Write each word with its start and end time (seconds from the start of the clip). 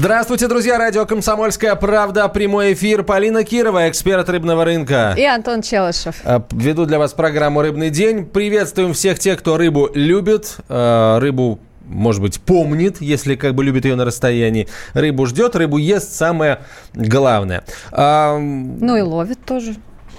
Здравствуйте, 0.00 0.48
друзья! 0.48 0.78
Радио 0.78 1.04
«Комсомольская 1.04 1.74
правда». 1.74 2.26
Прямой 2.28 2.72
эфир. 2.72 3.02
Полина 3.02 3.44
Кирова, 3.44 3.86
эксперт 3.86 4.30
рыбного 4.30 4.64
рынка. 4.64 5.14
И 5.14 5.24
Антон 5.26 5.60
Челышев. 5.60 6.16
Э, 6.24 6.40
веду 6.52 6.86
для 6.86 6.98
вас 6.98 7.12
программу 7.12 7.60
«Рыбный 7.60 7.90
день». 7.90 8.24
Приветствуем 8.24 8.94
всех 8.94 9.18
тех, 9.18 9.38
кто 9.40 9.58
рыбу 9.58 9.90
любит, 9.92 10.56
э, 10.70 11.18
рыбу 11.20 11.60
может 11.86 12.22
быть, 12.22 12.40
помнит, 12.40 13.02
если 13.02 13.34
как 13.34 13.54
бы 13.54 13.62
любит 13.62 13.84
ее 13.84 13.94
на 13.94 14.06
расстоянии. 14.06 14.68
Рыбу 14.94 15.26
ждет, 15.26 15.54
рыбу 15.54 15.76
ест, 15.76 16.14
самое 16.14 16.60
главное. 16.94 17.64
А, 17.92 18.38
ну 18.38 18.96
и 18.96 19.02
ловит 19.02 19.44
тоже. 19.44 19.74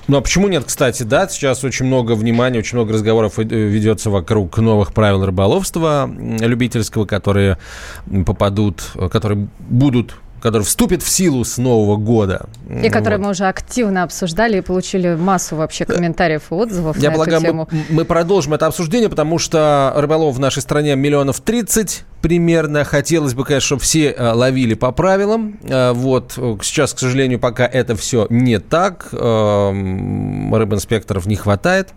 Ну 0.08 0.18
а 0.18 0.22
почему 0.22 0.48
нет, 0.48 0.64
кстати, 0.66 1.04
да? 1.04 1.28
Сейчас 1.28 1.64
очень 1.64 1.86
много 1.86 2.14
внимания, 2.14 2.60
очень 2.60 2.78
много 2.78 2.94
разговоров 2.94 3.38
ведется 3.38 4.10
вокруг 4.10 4.58
новых 4.58 4.94
правил 4.94 5.26
рыболовства 5.26 6.10
любительского, 6.10 7.06
которые 7.06 7.58
попадут, 8.26 8.84
которые 9.12 9.48
будут 9.60 10.16
который 10.42 10.64
вступит 10.64 11.04
в 11.04 11.10
силу 11.10 11.46
с 11.46 11.58
Нового 11.58 11.98
года. 11.98 12.48
И 12.68 12.74
вот. 12.74 12.92
который 12.92 13.20
мы 13.20 13.30
уже 13.30 13.46
активно 13.46 14.04
обсуждали 14.04 14.58
и 14.58 14.62
получили 14.62 15.16
массу 15.16 15.56
вообще 15.56 15.86
комментариев 15.86 16.52
и 16.52 16.54
отзывов 16.54 16.98
Я 16.98 17.10
на 17.10 17.16
полагаю, 17.16 17.38
эту 17.38 17.46
тему. 17.46 17.68
Мы, 17.72 17.86
мы 17.90 18.06
продолжим 18.06 18.54
это 18.54 18.66
обсуждение, 18.68 19.10
потому 19.10 19.38
что 19.38 19.94
рыболов 19.96 20.36
в 20.36 20.40
нашей 20.40 20.62
стране 20.62 20.96
миллионов 20.96 21.40
30 21.42 22.04
примерно. 22.22 22.84
Хотелось 22.84 23.34
бы, 23.34 23.46
конечно, 23.46 23.68
чтобы 23.68 23.82
все 23.82 24.12
э, 24.12 24.32
ловили 24.32 24.74
по 24.74 24.92
правилам. 24.92 25.60
Э, 25.64 25.92
вот 25.94 26.34
сейчас, 26.64 26.94
к 26.94 27.00
сожалению, 27.00 27.40
пока 27.40 27.66
это 27.66 27.96
все 27.96 28.26
не 28.30 28.60
так. 28.60 29.10
Эм, 29.12 30.54
рыбинспекторов 30.54 31.28
не 31.28 31.36
хватает. 31.36 31.90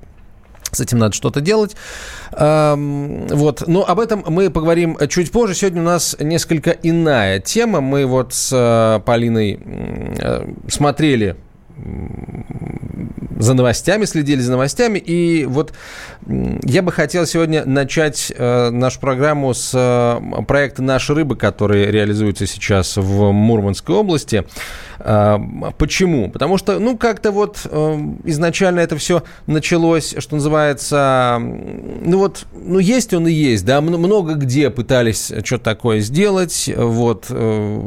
С 0.75 0.81
этим 0.81 0.99
надо 0.99 1.15
что-то 1.15 1.41
делать. 1.41 1.77
Вот. 2.33 3.65
Но 3.67 3.85
об 3.87 4.01
этом 4.01 4.25
мы 4.27 4.51
поговорим 4.51 4.99
чуть 5.09 5.31
позже. 5.31 5.55
Сегодня 5.55 5.83
у 5.83 5.85
нас 5.85 6.17
несколько 6.19 6.71
иная 6.71 7.41
тема. 7.41 7.81
Мы 7.81 8.07
вот 8.07 8.35
с 8.35 8.51
э, 8.53 9.01
Полиной 9.05 9.61
э, 9.63 10.47
смотрели 10.69 11.37
за 13.39 13.55
новостями, 13.55 14.05
следили 14.05 14.41
за 14.41 14.53
новостями. 14.53 14.99
И 14.99 15.45
вот 15.45 15.73
я 16.27 16.83
бы 16.83 16.93
хотел 16.93 17.27
сегодня 17.27 17.65
начать 17.65 18.33
э, 18.35 18.71
нашу 18.71 19.01
программу 19.01 19.53
с 19.53 19.73
э, 19.75 20.43
проекта 20.45 20.83
«Наши 20.83 21.15
рыбы», 21.15 21.37
который 21.37 21.91
реализуется 21.91 22.47
сейчас 22.47 22.97
в 22.97 23.33
Мурманской 23.33 23.95
области. 23.95 24.45
Э, 24.99 25.39
почему? 25.79 26.31
Потому 26.31 26.59
что, 26.59 26.79
ну, 26.79 26.97
как-то 26.97 27.31
вот 27.31 27.61
э, 27.65 27.95
изначально 28.25 28.81
это 28.81 28.97
все 28.97 29.23
началось, 29.47 30.15
что 30.19 30.37
называется, 30.37 31.39
ну 31.41 32.19
вот, 32.19 32.47
ну, 32.53 32.79
есть 32.79 33.13
он 33.15 33.27
и 33.27 33.33
есть, 33.33 33.65
да, 33.65 33.81
много 33.81 34.35
где 34.35 34.71
пытались 34.71 35.33
что-то 35.45 35.65
такое 35.65 36.01
сделать, 36.01 36.71
вот. 36.77 37.27
Э, 37.31 37.81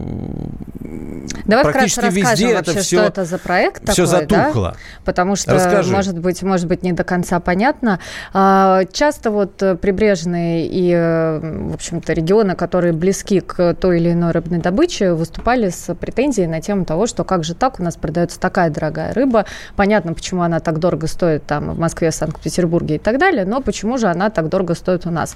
Давай 1.46 1.64
практически 1.66 2.06
везде 2.06 2.56
вообще, 2.56 2.72
это 2.72 2.72
все, 2.80 2.98
что 2.98 3.06
это 3.06 3.26
за 3.26 3.38
проект 3.38 3.84
все 3.90 4.06
такой, 4.06 4.28
затухло. 4.28 4.72
Да? 4.72 4.78
Потому 5.06 5.36
что, 5.36 5.54
Расскажи. 5.54 5.92
может 5.94 6.20
быть, 6.20 6.42
может 6.44 6.68
быть, 6.68 6.84
не 6.84 6.94
до 6.94 7.04
конца 7.04 7.40
понятно. 7.40 8.00
А, 8.34 8.84
часто 8.92 9.32
вот 9.32 9.58
прибрежные 9.82 10.68
и, 10.68 10.94
в 10.94 11.74
общем-то, 11.74 12.14
регионы, 12.14 12.56
которые 12.56 12.94
близки 12.94 13.40
к 13.40 13.74
той 13.76 14.00
или 14.00 14.14
иной 14.14 14.32
рыбной 14.32 14.60
добыче, 14.60 15.14
выступали 15.14 15.70
с 15.70 15.94
претензией 15.96 16.48
на 16.48 16.62
тему 16.62 16.86
того, 16.86 16.97
что 17.06 17.24
как 17.24 17.44
же 17.44 17.54
так, 17.54 17.80
у 17.80 17.84
нас 17.84 17.96
продается 17.96 18.40
такая 18.40 18.70
дорогая 18.70 19.14
рыба. 19.14 19.46
Понятно, 19.76 20.14
почему 20.14 20.42
она 20.42 20.60
так 20.60 20.80
дорого 20.80 21.08
стоит 21.08 21.46
там 21.46 21.72
в 21.72 21.80
Москве, 21.80 22.12
Санкт-Петербурге 22.12 22.96
и 22.96 23.00
так 23.00 23.20
далее, 23.20 23.46
но 23.46 23.62
почему 23.62 23.98
же 23.98 24.08
она 24.08 24.30
так 24.30 24.50
дорого 24.50 24.74
стоит 24.74 25.06
у 25.06 25.12
нас? 25.12 25.36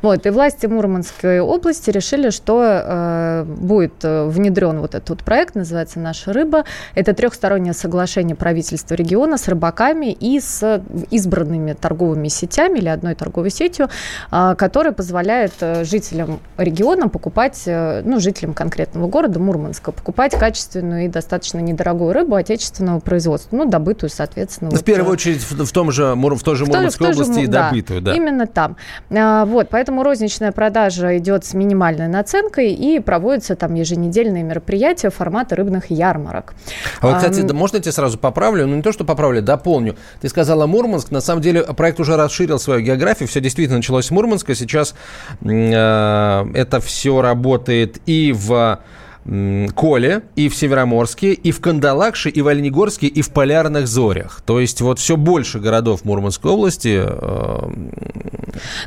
Вот, 0.00 0.26
и 0.26 0.30
власти 0.30 0.66
Мурманской 0.66 1.40
области 1.40 1.90
решили, 1.90 2.30
что 2.30 2.62
э, 2.64 3.44
будет 3.44 4.04
э, 4.04 4.26
внедрен 4.26 4.80
вот 4.80 4.94
этот 4.94 5.10
вот 5.10 5.22
проект, 5.22 5.54
называется 5.54 5.98
«Наша 5.98 6.32
рыба». 6.32 6.64
Это 6.94 7.12
трехстороннее 7.14 7.74
соглашение 7.74 8.36
правительства 8.36 8.94
региона 8.94 9.36
с 9.36 9.48
рыбаками 9.48 10.12
и 10.12 10.40
с 10.40 10.82
избранными 11.10 11.72
торговыми 11.72 12.28
сетями 12.28 12.78
или 12.78 12.88
одной 12.88 13.14
торговой 13.14 13.50
сетью, 13.50 13.88
э, 14.30 14.54
которая 14.56 14.92
позволяет 14.92 15.52
э, 15.60 15.84
жителям 15.84 16.40
региона 16.56 17.08
покупать, 17.08 17.62
э, 17.66 18.02
ну, 18.04 18.20
жителям 18.20 18.54
конкретного 18.54 19.08
города 19.08 19.38
Мурманска, 19.38 19.92
покупать 19.92 20.36
качественную 20.38 21.01
и 21.04 21.08
достаточно 21.08 21.58
недорогую 21.58 22.12
рыбу 22.12 22.34
отечественного 22.34 23.00
производства, 23.00 23.56
ну, 23.56 23.64
добытую, 23.64 24.10
соответственно. 24.10 24.70
Ну, 24.70 24.76
в 24.76 24.80
вот, 24.80 24.84
первую 24.84 25.10
э, 25.10 25.12
очередь 25.12 25.42
в, 25.42 25.64
в 25.64 25.72
том 25.72 25.90
же, 25.90 26.14
в 26.14 26.42
той 26.42 26.56
же 26.56 26.66
Мурманской 26.66 27.08
в, 27.08 27.10
области 27.10 27.40
и 27.40 27.46
да, 27.46 27.70
добытую, 27.70 28.00
да. 28.00 28.14
именно 28.14 28.46
там. 28.46 28.76
А, 29.10 29.44
вот, 29.44 29.68
поэтому 29.70 30.02
розничная 30.02 30.52
продажа 30.52 31.18
идет 31.18 31.44
с 31.44 31.54
минимальной 31.54 32.08
наценкой 32.08 32.72
и 32.72 33.00
проводятся 33.00 33.56
там 33.56 33.74
еженедельные 33.74 34.42
мероприятия 34.42 35.10
формата 35.10 35.56
рыбных 35.56 35.90
ярмарок. 35.90 36.54
А 37.00 37.08
вот, 37.08 37.16
кстати, 37.16 37.40
а, 37.48 37.52
можно 37.52 37.76
я 37.76 37.82
тебя 37.82 37.92
сразу 37.92 38.18
поправлю? 38.18 38.66
Ну, 38.66 38.76
не 38.76 38.82
то, 38.82 38.92
что 38.92 39.04
поправлю, 39.04 39.42
дополню. 39.42 39.96
Ты 40.20 40.28
сказала 40.28 40.66
Мурманск, 40.66 41.10
на 41.10 41.20
самом 41.20 41.42
деле 41.42 41.62
проект 41.62 42.00
уже 42.00 42.16
расширил 42.16 42.58
свою 42.58 42.80
географию, 42.80 43.28
все 43.28 43.40
действительно 43.40 43.78
началось 43.78 44.06
с 44.06 44.10
Мурманска, 44.10 44.54
сейчас 44.54 44.94
э, 45.42 46.46
это 46.54 46.80
все 46.80 47.20
работает 47.22 47.98
и 48.06 48.32
в 48.32 48.80
Коле, 49.24 50.22
и 50.34 50.48
в 50.48 50.56
Североморске, 50.56 51.32
и 51.32 51.52
в 51.52 51.60
Кандалакше, 51.60 52.28
и 52.28 52.42
в 52.42 52.48
Оленегорске, 52.48 53.06
и 53.06 53.22
в 53.22 53.30
Полярных 53.30 53.86
Зорях. 53.86 54.42
То 54.44 54.58
есть 54.58 54.80
вот 54.80 54.98
все 54.98 55.16
больше 55.16 55.60
городов 55.60 56.04
Мурманской 56.04 56.50
области 56.50 57.02
э, 57.04 57.70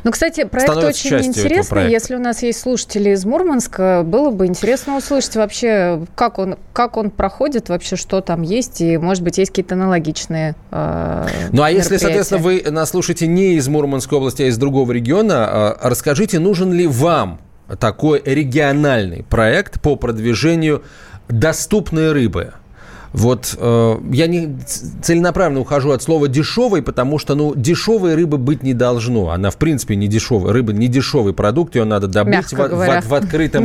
Ну, 0.04 0.10
кстати, 0.10 0.44
проект 0.44 0.76
очень 0.76 1.26
интересный. 1.26 1.90
Если 1.90 2.14
у 2.16 2.18
нас 2.18 2.42
есть 2.42 2.60
слушатели 2.60 3.10
из 3.10 3.24
Мурманска, 3.24 4.02
было 4.04 4.30
бы 4.30 4.46
интересно 4.46 4.98
услышать 4.98 5.36
вообще, 5.36 6.04
как 6.14 6.38
он, 6.38 6.58
как 6.74 6.98
он 6.98 7.10
проходит, 7.10 7.70
вообще 7.70 7.96
что 7.96 8.20
там 8.20 8.42
есть, 8.42 8.82
и, 8.82 8.98
может 8.98 9.22
быть, 9.22 9.38
есть 9.38 9.52
какие-то 9.52 9.74
аналогичные 9.74 10.54
э, 10.70 11.26
Ну, 11.52 11.62
а 11.62 11.70
если, 11.70 11.96
соответственно, 11.96 12.42
вы 12.42 12.62
нас 12.70 12.90
слушаете 12.90 13.26
не 13.26 13.54
из 13.54 13.68
Мурманской 13.68 14.18
области, 14.18 14.42
а 14.42 14.46
из 14.46 14.58
другого 14.58 14.92
региона, 14.92 15.76
э, 15.80 15.88
расскажите, 15.88 16.38
нужен 16.40 16.74
ли 16.74 16.86
вам 16.86 17.40
такой 17.78 18.22
региональный 18.24 19.22
проект 19.22 19.80
по 19.80 19.96
продвижению 19.96 20.82
доступной 21.28 22.12
рыбы– 22.12 22.54
вот 23.12 23.56
э, 23.58 23.98
я 24.12 24.26
не 24.26 24.56
целенаправленно 25.02 25.60
ухожу 25.60 25.90
от 25.90 26.02
слова 26.02 26.28
дешевый, 26.28 26.82
потому 26.82 27.18
что, 27.18 27.34
ну, 27.34 27.54
дешевой 27.54 28.14
рыбы 28.14 28.38
быть 28.38 28.62
не 28.62 28.74
должно. 28.74 29.30
Она, 29.30 29.50
в 29.50 29.56
принципе, 29.56 29.96
не 29.96 30.08
дешевая. 30.08 30.52
Рыба 30.52 30.72
не 30.72 30.88
дешевый 30.88 31.32
продукт, 31.32 31.76
ее 31.76 31.84
надо 31.84 32.08
добыть 32.08 32.52
в, 32.52 32.56
в, 32.56 33.02
в, 33.06 33.14
открытом, 33.14 33.64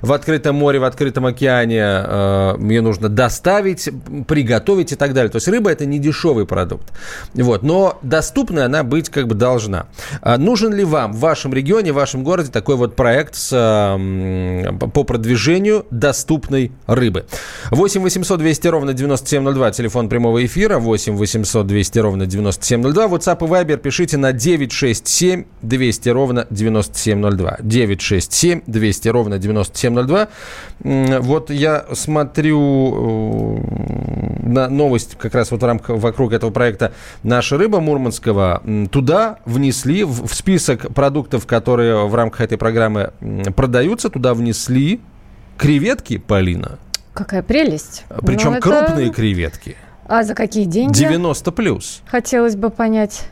в 0.00 0.12
открытом 0.12 0.56
море, 0.56 0.78
в 0.78 0.84
открытом 0.84 1.26
океане. 1.26 1.80
Э, 1.80 2.56
ее 2.60 2.82
нужно 2.82 3.08
доставить, 3.08 3.88
приготовить 4.26 4.92
и 4.92 4.96
так 4.96 5.14
далее. 5.14 5.30
То 5.30 5.36
есть 5.36 5.48
рыба 5.48 5.70
это 5.70 5.86
не 5.86 5.98
дешевый 5.98 6.46
продукт. 6.46 6.92
Вот. 7.34 7.62
Но 7.62 7.98
доступной 8.02 8.64
она 8.64 8.82
быть 8.82 9.08
как 9.08 9.26
бы 9.26 9.34
должна. 9.34 9.86
А 10.20 10.38
нужен 10.38 10.72
ли 10.74 10.84
вам 10.84 11.12
в 11.12 11.18
вашем 11.18 11.54
регионе, 11.54 11.92
в 11.92 11.96
вашем 11.96 12.24
городе 12.24 12.50
такой 12.50 12.76
вот 12.76 12.96
проект 12.96 13.34
с, 13.34 13.50
э, 13.52 14.72
по 14.72 15.04
продвижению 15.04 15.86
доступной 15.90 16.72
рыбы? 16.86 17.26
8 17.70 18.00
800 18.02 18.38
200 18.38 18.68
ровно 18.68 18.81
ровно 18.82 18.94
9702, 18.94 19.70
телефон 19.70 20.08
прямого 20.08 20.44
эфира, 20.44 20.78
8 20.80 21.14
800 21.14 21.66
200 21.66 21.98
ровно 22.00 22.26
9702. 22.26 23.06
WhatsApp 23.06 23.44
и 23.44 23.48
Viber 23.48 23.76
пишите 23.76 24.16
на 24.16 24.32
967 24.32 25.44
200 25.62 26.08
ровно 26.08 26.46
9702. 26.50 27.58
967 27.60 28.62
200 28.66 29.08
ровно 29.08 29.38
9702. 29.38 30.28
Вот 31.20 31.50
я 31.50 31.84
смотрю 31.92 33.60
э, 33.62 34.48
на 34.48 34.68
новость 34.68 35.16
как 35.16 35.36
раз 35.36 35.52
вот 35.52 35.62
в 35.62 35.64
рамках, 35.64 35.98
вокруг 35.98 36.32
этого 36.32 36.50
проекта 36.50 36.92
«Наша 37.22 37.56
рыба» 37.56 37.78
Мурманского. 37.78 38.62
Туда 38.90 39.38
внесли, 39.44 40.02
в 40.02 40.34
список 40.34 40.92
продуктов, 40.92 41.46
которые 41.46 42.08
в 42.08 42.14
рамках 42.16 42.40
этой 42.40 42.58
программы 42.58 43.12
продаются, 43.54 44.10
туда 44.10 44.34
внесли 44.34 45.00
креветки, 45.56 46.18
Полина. 46.18 46.80
Какая 47.14 47.42
прелесть. 47.42 48.04
Причем 48.22 48.54
ну, 48.54 48.60
крупные 48.60 49.06
это... 49.06 49.16
креветки. 49.16 49.76
А 50.06 50.22
за 50.24 50.34
какие 50.34 50.64
деньги? 50.64 50.98
90 50.98 51.52
плюс. 51.52 52.02
Хотелось 52.06 52.56
бы 52.56 52.70
понять. 52.70 53.24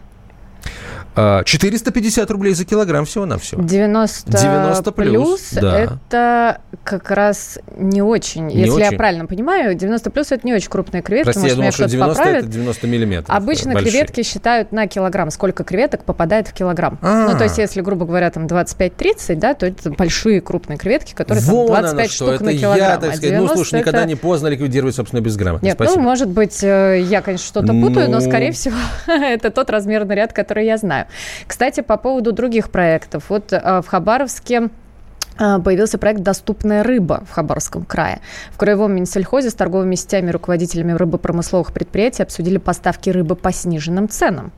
450 1.15 2.31
рублей 2.31 2.55
за 2.55 2.65
килограмм 2.65 3.05
всего 3.05 3.27
на 3.27 3.39
все. 3.39 3.57
90, 3.61 4.31
90 4.31 4.93
плюс, 4.93 5.13
плюс 5.13 5.53
да. 5.53 5.81
это 5.81 6.61
как 6.85 7.11
раз 7.11 7.59
не 7.77 8.03
очень. 8.03 8.47
Не 8.47 8.57
если 8.57 8.71
очень. 8.71 8.93
я 8.93 8.97
правильно 8.97 9.27
понимаю, 9.27 9.75
90 9.75 10.11
плюс 10.11 10.33
это 10.33 10.47
не 10.47 10.55
очень 10.55 10.71
крупные 10.71 11.03
креветки. 11.03 11.33
Прости, 11.33 11.41
Может, 11.41 11.57
я 11.57 11.57
думал, 11.57 11.73
что 11.73 11.89
90 11.89 12.15
поправит. 12.17 12.45
это 12.45 12.53
90 12.53 12.87
миллиметров. 12.87 13.37
Обычно 13.37 13.73
большие. 13.73 13.91
креветки 13.93 14.23
считают 14.23 14.73
на 14.73 14.87
килограмм. 14.87 15.31
Сколько 15.31 15.65
креветок 15.65 16.05
попадает 16.05 16.49
в 16.49 16.53
килограмм. 16.53 16.99
А-а-а. 17.03 17.33
Ну, 17.33 17.39
то 17.39 17.45
есть, 17.45 17.59
если, 17.59 17.81
грубо 17.81 18.07
говоря, 18.07 18.31
там 18.31 18.47
25-30, 18.47 19.37
да, 19.37 19.55
то 19.55 19.67
это 19.67 19.91
большие 19.91 20.41
крупные 20.41 20.79
креветки, 20.79 21.15
которые 21.15 21.45
Вон 21.45 21.69
там 21.69 21.83
25 21.83 21.99
оно, 21.99 22.09
штук 22.09 22.29
это 22.29 22.45
на 22.45 22.55
килограмм. 22.55 22.91
Я, 22.91 22.97
так 22.99 23.17
сказать, 23.17 23.39
ну, 23.39 23.49
слушай, 23.49 23.69
это... 23.69 23.79
никогда 23.79 24.05
не 24.05 24.15
поздно 24.15 24.49
ликвидировать 24.49 24.95
собственно 24.95 25.21
безграмотность. 25.21 25.65
Нет, 25.65 25.79
ну, 25.79 25.85
Спасибо. 25.85 26.03
ну, 26.03 26.09
может 26.09 26.29
быть, 26.29 26.63
э, 26.63 27.01
я, 27.03 27.23
конечно, 27.23 27.47
что-то 27.47 27.73
путаю, 27.73 28.07
ну... 28.07 28.15
но, 28.15 28.21
скорее 28.21 28.53
всего, 28.53 28.77
это 29.07 29.51
тот 29.51 29.71
размерный 29.71 30.15
ряд, 30.15 30.33
который 30.33 30.67
я 30.67 30.77
знаю. 30.77 31.00
Кстати, 31.47 31.81
по 31.81 31.97
поводу 31.97 32.33
других 32.33 32.71
проектов. 32.71 33.25
Вот 33.29 33.53
э, 33.53 33.81
в 33.83 33.87
Хабаровске 33.87 34.71
появился 35.41 35.97
проект 35.97 36.21
«Доступная 36.21 36.83
рыба» 36.83 37.25
в 37.29 37.33
Хабаровском 37.33 37.85
крае. 37.85 38.21
В 38.51 38.59
Краевом 38.59 38.95
Минсельхозе 38.95 39.51
с 39.51 39.55
торговыми 39.55 39.95
сетями 39.95 40.31
руководителями 40.31 40.93
рыбопромысловых 40.93 41.73
предприятий 41.73 42.23
обсудили 42.23 42.59
поставки 42.59 43.09
рыбы 43.11 43.37
по 43.37 43.51
сниженным 43.51 44.09
ценам. 44.09 44.53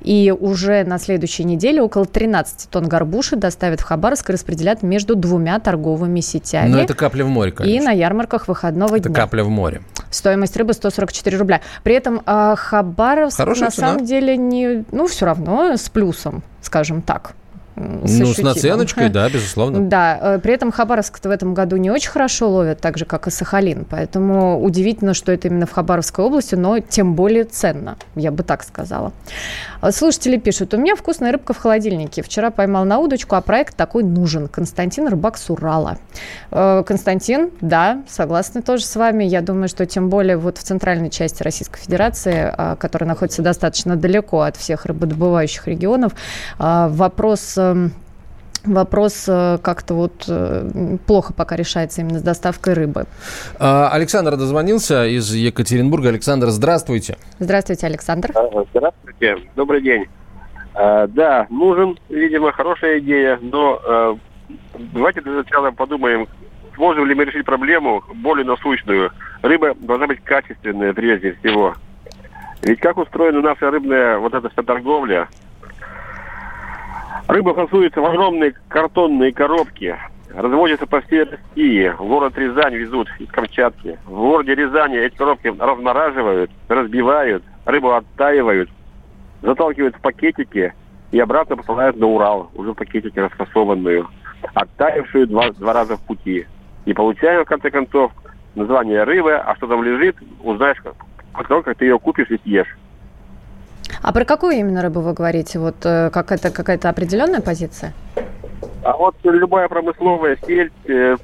И 0.00 0.32
уже 0.38 0.84
на 0.84 0.98
следующей 0.98 1.44
неделе 1.44 1.82
около 1.82 2.06
13 2.06 2.70
тонн 2.70 2.88
горбуши 2.88 3.36
доставят 3.36 3.80
в 3.80 3.84
Хабаровск 3.84 4.30
и 4.30 4.32
распределят 4.32 4.82
между 4.82 5.16
двумя 5.16 5.58
торговыми 5.58 6.20
сетями. 6.20 6.70
Но 6.70 6.80
это 6.80 6.94
капля 6.94 7.24
в 7.24 7.28
море, 7.28 7.52
конечно. 7.52 7.76
И 7.76 7.84
на 7.84 7.90
ярмарках 7.90 8.48
выходного 8.48 8.96
это 8.96 9.08
дня. 9.08 9.12
Это 9.12 9.20
капля 9.22 9.44
в 9.44 9.48
море. 9.48 9.82
Стоимость 10.10 10.56
рыбы 10.56 10.72
144 10.72 11.36
рубля. 11.36 11.60
При 11.82 11.94
этом 11.94 12.22
э, 12.24 12.54
Хабаровск 12.56 13.36
Хорошая 13.36 13.66
на 13.66 13.70
цена. 13.70 13.88
самом 13.88 14.04
деле 14.04 14.36
не, 14.36 14.84
ну, 14.90 15.06
все 15.06 15.26
равно 15.26 15.76
с 15.76 15.88
плюсом, 15.88 16.42
скажем 16.62 17.02
так. 17.02 17.34
С 17.76 18.18
ну, 18.18 18.26
с 18.26 18.38
наценочкой, 18.38 19.08
да, 19.08 19.28
безусловно. 19.28 19.80
Да, 19.90 20.18
э, 20.20 20.38
при 20.38 20.54
этом 20.54 20.70
Хабаровск 20.72 21.24
в 21.24 21.30
этом 21.30 21.54
году 21.54 21.76
не 21.76 21.90
очень 21.90 22.10
хорошо 22.10 22.48
ловят, 22.50 22.80
так 22.80 22.98
же, 22.98 23.04
как 23.04 23.26
и 23.26 23.30
Сахалин. 23.30 23.86
Поэтому 23.88 24.60
удивительно, 24.62 25.14
что 25.14 25.32
это 25.32 25.48
именно 25.48 25.66
в 25.66 25.72
Хабаровской 25.72 26.24
области, 26.24 26.54
но 26.54 26.80
тем 26.80 27.14
более 27.14 27.44
ценно, 27.44 27.96
я 28.16 28.30
бы 28.32 28.42
так 28.42 28.64
сказала. 28.64 29.12
Э, 29.82 29.92
слушатели 29.92 30.36
пишут, 30.36 30.74
у 30.74 30.78
меня 30.78 30.96
вкусная 30.96 31.32
рыбка 31.32 31.52
в 31.52 31.58
холодильнике. 31.58 32.22
Вчера 32.22 32.50
поймал 32.50 32.84
на 32.84 32.98
удочку, 32.98 33.36
а 33.36 33.40
проект 33.40 33.76
такой 33.76 34.02
нужен. 34.02 34.48
Константин 34.48 35.08
Рыбак 35.08 35.38
с 35.38 35.48
Урала. 35.48 35.98
Э, 36.50 36.82
Константин, 36.84 37.50
да, 37.60 38.02
согласны 38.08 38.62
тоже 38.62 38.84
с 38.84 38.96
вами. 38.96 39.24
Я 39.24 39.40
думаю, 39.42 39.68
что 39.68 39.86
тем 39.86 40.10
более 40.10 40.36
вот 40.36 40.58
в 40.58 40.62
центральной 40.62 41.10
части 41.10 41.42
Российской 41.42 41.80
Федерации, 41.80 42.52
которая 42.78 43.08
находится 43.08 43.42
достаточно 43.42 43.96
далеко 43.96 44.42
от 44.42 44.56
всех 44.56 44.86
рыбодобывающих 44.86 45.66
регионов, 45.66 46.12
вопрос 46.58 47.58
Эм, 47.59 47.59
вопрос 48.64 49.24
э, 49.28 49.58
как-то 49.62 49.94
вот 49.94 50.24
э, 50.28 50.96
плохо 51.06 51.32
пока 51.32 51.56
решается 51.56 52.02
именно 52.02 52.18
с 52.18 52.22
доставкой 52.22 52.74
рыбы. 52.74 53.06
А, 53.58 53.88
Александр 53.90 54.36
дозвонился 54.36 55.06
из 55.06 55.32
Екатеринбурга. 55.32 56.08
Александр, 56.10 56.48
здравствуйте. 56.48 57.16
Здравствуйте, 57.38 57.86
Александр. 57.86 58.32
Здравствуйте, 58.74 59.38
добрый 59.56 59.82
день. 59.82 60.06
А, 60.74 61.06
да, 61.06 61.46
нужен, 61.50 61.98
видимо, 62.08 62.52
хорошая 62.52 62.98
идея, 63.00 63.38
но 63.40 63.80
а, 63.82 64.18
давайте 64.92 65.20
для 65.22 65.32
начала 65.32 65.70
подумаем, 65.70 66.28
сможем 66.74 67.06
ли 67.06 67.14
мы 67.14 67.24
решить 67.24 67.44
проблему 67.44 68.02
более 68.14 68.44
насущную. 68.44 69.10
Рыба 69.42 69.74
должна 69.74 70.06
быть 70.06 70.22
качественная 70.22 70.92
прежде 70.92 71.32
всего. 71.40 71.74
Ведь 72.62 72.80
как 72.80 72.98
устроена 72.98 73.40
наша 73.40 73.70
рыбная 73.70 74.18
вот 74.18 74.34
эта 74.34 74.50
вся 74.50 74.62
торговля, 74.62 75.28
Рыба 77.30 77.54
фасуется 77.54 78.00
в 78.00 78.06
огромные 78.06 78.54
картонные 78.66 79.32
коробки, 79.32 79.96
разводится 80.34 80.88
по 80.88 81.00
всей 81.00 81.22
России. 81.22 81.88
В 81.96 82.04
город 82.04 82.36
Рязань 82.36 82.74
везут 82.74 83.08
из 83.20 83.28
Камчатки. 83.28 84.00
В 84.04 84.10
городе 84.10 84.56
Рязани 84.56 84.98
эти 84.98 85.14
коробки 85.14 85.46
размораживают, 85.46 86.50
разбивают, 86.66 87.44
рыбу 87.66 87.92
оттаивают, 87.92 88.68
заталкивают 89.42 89.94
в 89.94 90.00
пакетики 90.00 90.74
и 91.12 91.20
обратно 91.20 91.56
посылают 91.56 91.96
на 91.98 92.08
Урал, 92.08 92.50
уже 92.56 92.72
в 92.72 92.74
пакетике 92.74 93.20
расфасованную, 93.20 94.08
оттаившую 94.52 95.28
два, 95.28 95.52
два 95.52 95.72
раза 95.72 95.98
в 95.98 96.00
пути. 96.00 96.48
И 96.84 96.92
получаем, 96.92 97.44
в 97.44 97.48
конце 97.48 97.70
концов, 97.70 98.10
название 98.56 99.04
рыбы, 99.04 99.34
а 99.34 99.54
что 99.54 99.68
там 99.68 99.84
лежит, 99.84 100.16
узнаешь, 100.42 100.82
как, 100.82 101.46
как 101.46 101.76
ты 101.76 101.84
ее 101.84 102.00
купишь 102.00 102.30
и 102.30 102.38
съешь. 102.38 102.76
А 104.02 104.12
про 104.12 104.24
какую 104.24 104.52
именно 104.52 104.82
рыбу 104.82 105.00
вы 105.00 105.12
говорите? 105.12 105.58
Вот 105.58 105.76
э, 105.84 106.10
как 106.10 106.32
это 106.32 106.50
какая-то 106.50 106.88
определенная 106.88 107.40
позиция? 107.40 107.92
А 108.82 108.96
вот 108.96 109.14
любая 109.24 109.68
промысловая 109.68 110.38
сельдь, 110.46 110.72
э, 110.86 111.16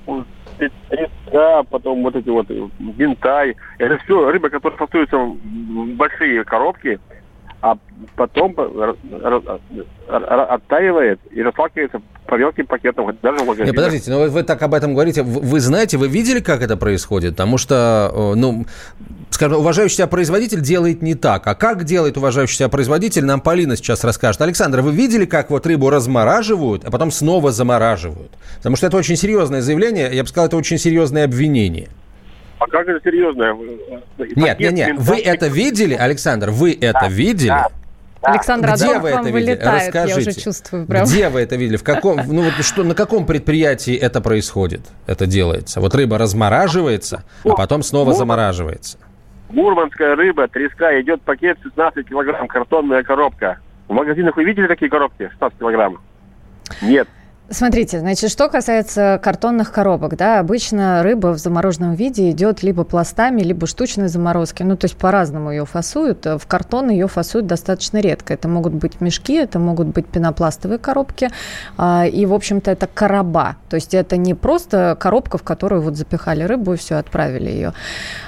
треска, 0.89 1.63
потом 1.71 2.03
вот 2.03 2.17
эти 2.17 2.29
вот 2.29 2.47
винтай, 2.79 3.57
это 3.79 3.99
все 3.99 4.31
рыба, 4.31 4.51
которая 4.51 4.79
фасуется 4.79 5.17
в 5.17 5.97
большие 5.97 6.45
коробки, 6.45 6.99
а 7.67 7.79
потом 8.15 8.55
оттаивает 10.09 11.19
и 11.33 11.43
расталкивается 11.43 12.01
по 12.27 12.37
мелким 12.37 12.67
пакетам, 12.67 13.07
даже 13.23 13.39
в 13.39 13.47
магазинах. 13.47 13.75
подождите, 13.75 14.11
но 14.11 14.21
вы, 14.21 14.29
вы 14.29 14.43
так 14.45 14.63
об 14.63 14.75
этом 14.75 14.95
говорите. 14.95 15.23
Вы 15.23 15.59
знаете, 15.59 15.97
вы 15.97 16.07
видели, 16.07 16.39
как 16.41 16.63
это 16.63 16.77
происходит? 16.77 17.33
Потому 17.33 17.59
что, 17.59 18.33
ну, 18.37 18.67
скажем, 19.31 19.59
уважающий 19.59 19.97
себя 19.97 20.07
производитель 20.07 20.61
делает 20.61 21.03
не 21.03 21.15
так. 21.15 21.47
А 21.47 21.57
как 21.57 21.83
делает 21.85 22.17
уважающий 22.17 22.57
себя 22.57 22.69
производитель, 22.69 23.25
нам 23.25 23.41
Полина 23.41 23.77
сейчас 23.77 24.05
расскажет. 24.05 24.41
Александр, 24.43 24.81
вы 24.81 24.93
видели, 24.93 25.25
как 25.25 25.51
вот 25.51 25.67
рыбу 25.67 25.91
размораживают, 25.91 26.85
а 26.85 26.91
потом 26.93 27.11
снова 27.11 27.51
замораживают? 27.51 28.31
Потому 28.59 28.77
что 28.77 28.87
это 28.87 28.97
очень 28.97 29.17
серьезное 29.17 29.61
заявление, 29.61 30.11
я 30.13 30.23
бы 30.23 30.29
сказал, 30.29 30.47
это 30.47 30.57
очень 30.57 30.79
серьезное 30.79 31.25
обвинение. 31.25 31.89
А 32.59 32.67
как 32.67 32.89
это 32.89 33.01
серьезное? 33.05 33.55
Нет, 34.35 34.59
нет, 34.59 34.73
нет. 34.73 34.97
Вы 34.99 35.21
это 35.21 35.49
видели, 35.49 35.95
Александр? 35.95 36.51
Вы 36.51 36.73
это 36.73 37.01
да, 37.03 37.09
видели? 37.09 37.49
Да. 37.49 37.69
Александр, 38.23 38.73
где 38.75 38.97
а 38.97 38.99
вы 38.99 39.09
это 39.11 39.21
видели? 39.21 39.33
Вылетает, 39.33 39.95
Расскажите. 39.95 40.21
Я 40.21 40.29
уже 40.31 40.41
чувствую, 40.41 40.87
прям. 40.87 41.05
Где 41.05 41.29
вы 41.29 41.41
это 41.41 41.57
видели? 41.57 41.77
В 41.77 41.85
каком, 41.85 42.21
ну 42.27 42.43
вот 42.43 42.55
что, 42.65 42.83
на 42.83 42.95
каком 42.95 43.27
предприятии 43.27 43.95
это 43.95 44.21
происходит? 44.21 44.81
Это 45.07 45.27
делается? 45.27 45.81
Вот 45.81 45.95
рыба 45.95 46.19
размораживается, 46.19 47.25
а 47.45 47.55
потом 47.55 47.83
снова 47.83 48.15
замораживается. 48.15 48.99
Мурманская 49.51 50.17
рыба, 50.17 50.49
треска, 50.49 51.01
идет 51.01 51.23
пакет 51.23 51.59
16 51.63 52.09
килограмм, 52.09 52.49
картонная 52.49 53.05
коробка. 53.05 53.59
В 53.87 53.93
магазинах 53.93 54.37
вы 54.37 54.45
видели 54.45 54.67
такие 54.67 54.91
коробки 54.91 55.29
16 55.29 55.59
килограмм? 55.59 55.99
Нет. 56.83 57.09
Смотрите, 57.49 58.01
значит, 58.01 58.29
что 58.33 58.49
касается 58.49 59.21
картонных 59.23 59.71
коробок, 59.71 60.17
да, 60.17 60.41
обычно 60.41 61.05
рыба 61.05 61.29
в 61.29 61.39
замороженном 61.39 61.95
виде 61.95 62.33
идет 62.33 62.65
либо 62.65 62.83
пластами, 62.83 63.41
либо 63.43 63.69
штучной 63.69 64.09
заморозки. 64.09 64.65
Ну, 64.65 64.77
то 64.77 64.87
есть 64.87 64.97
по-разному 64.97 65.53
ее 65.53 65.65
фасуют. 65.65 66.27
В 66.27 66.43
картон 66.49 66.91
ее 66.91 67.07
фасуют 67.07 67.47
достаточно 67.47 67.99
редко. 67.99 68.35
Это 68.35 68.49
могут 68.49 68.73
быть 68.73 69.01
мешки, 69.01 69.35
это 69.35 69.61
могут 69.61 69.87
быть 69.87 70.07
пенопластовые 70.07 70.81
коробки. 70.81 71.31
А, 71.79 72.05
и, 72.05 72.27
в 72.27 72.35
общем-то, 72.35 72.69
это 72.73 72.89
короба. 72.93 73.55
То 73.71 73.77
есть 73.77 73.95
это 73.95 74.17
не 74.17 74.35
просто 74.35 74.97
коробка, 74.99 75.39
в 75.39 75.45
которую 75.45 75.83
вот 75.83 75.95
запихали 75.95 76.43
рыбу 76.43 76.73
и 76.75 76.77
все, 76.77 76.97
отправили 76.97 77.49
ее. 77.49 77.75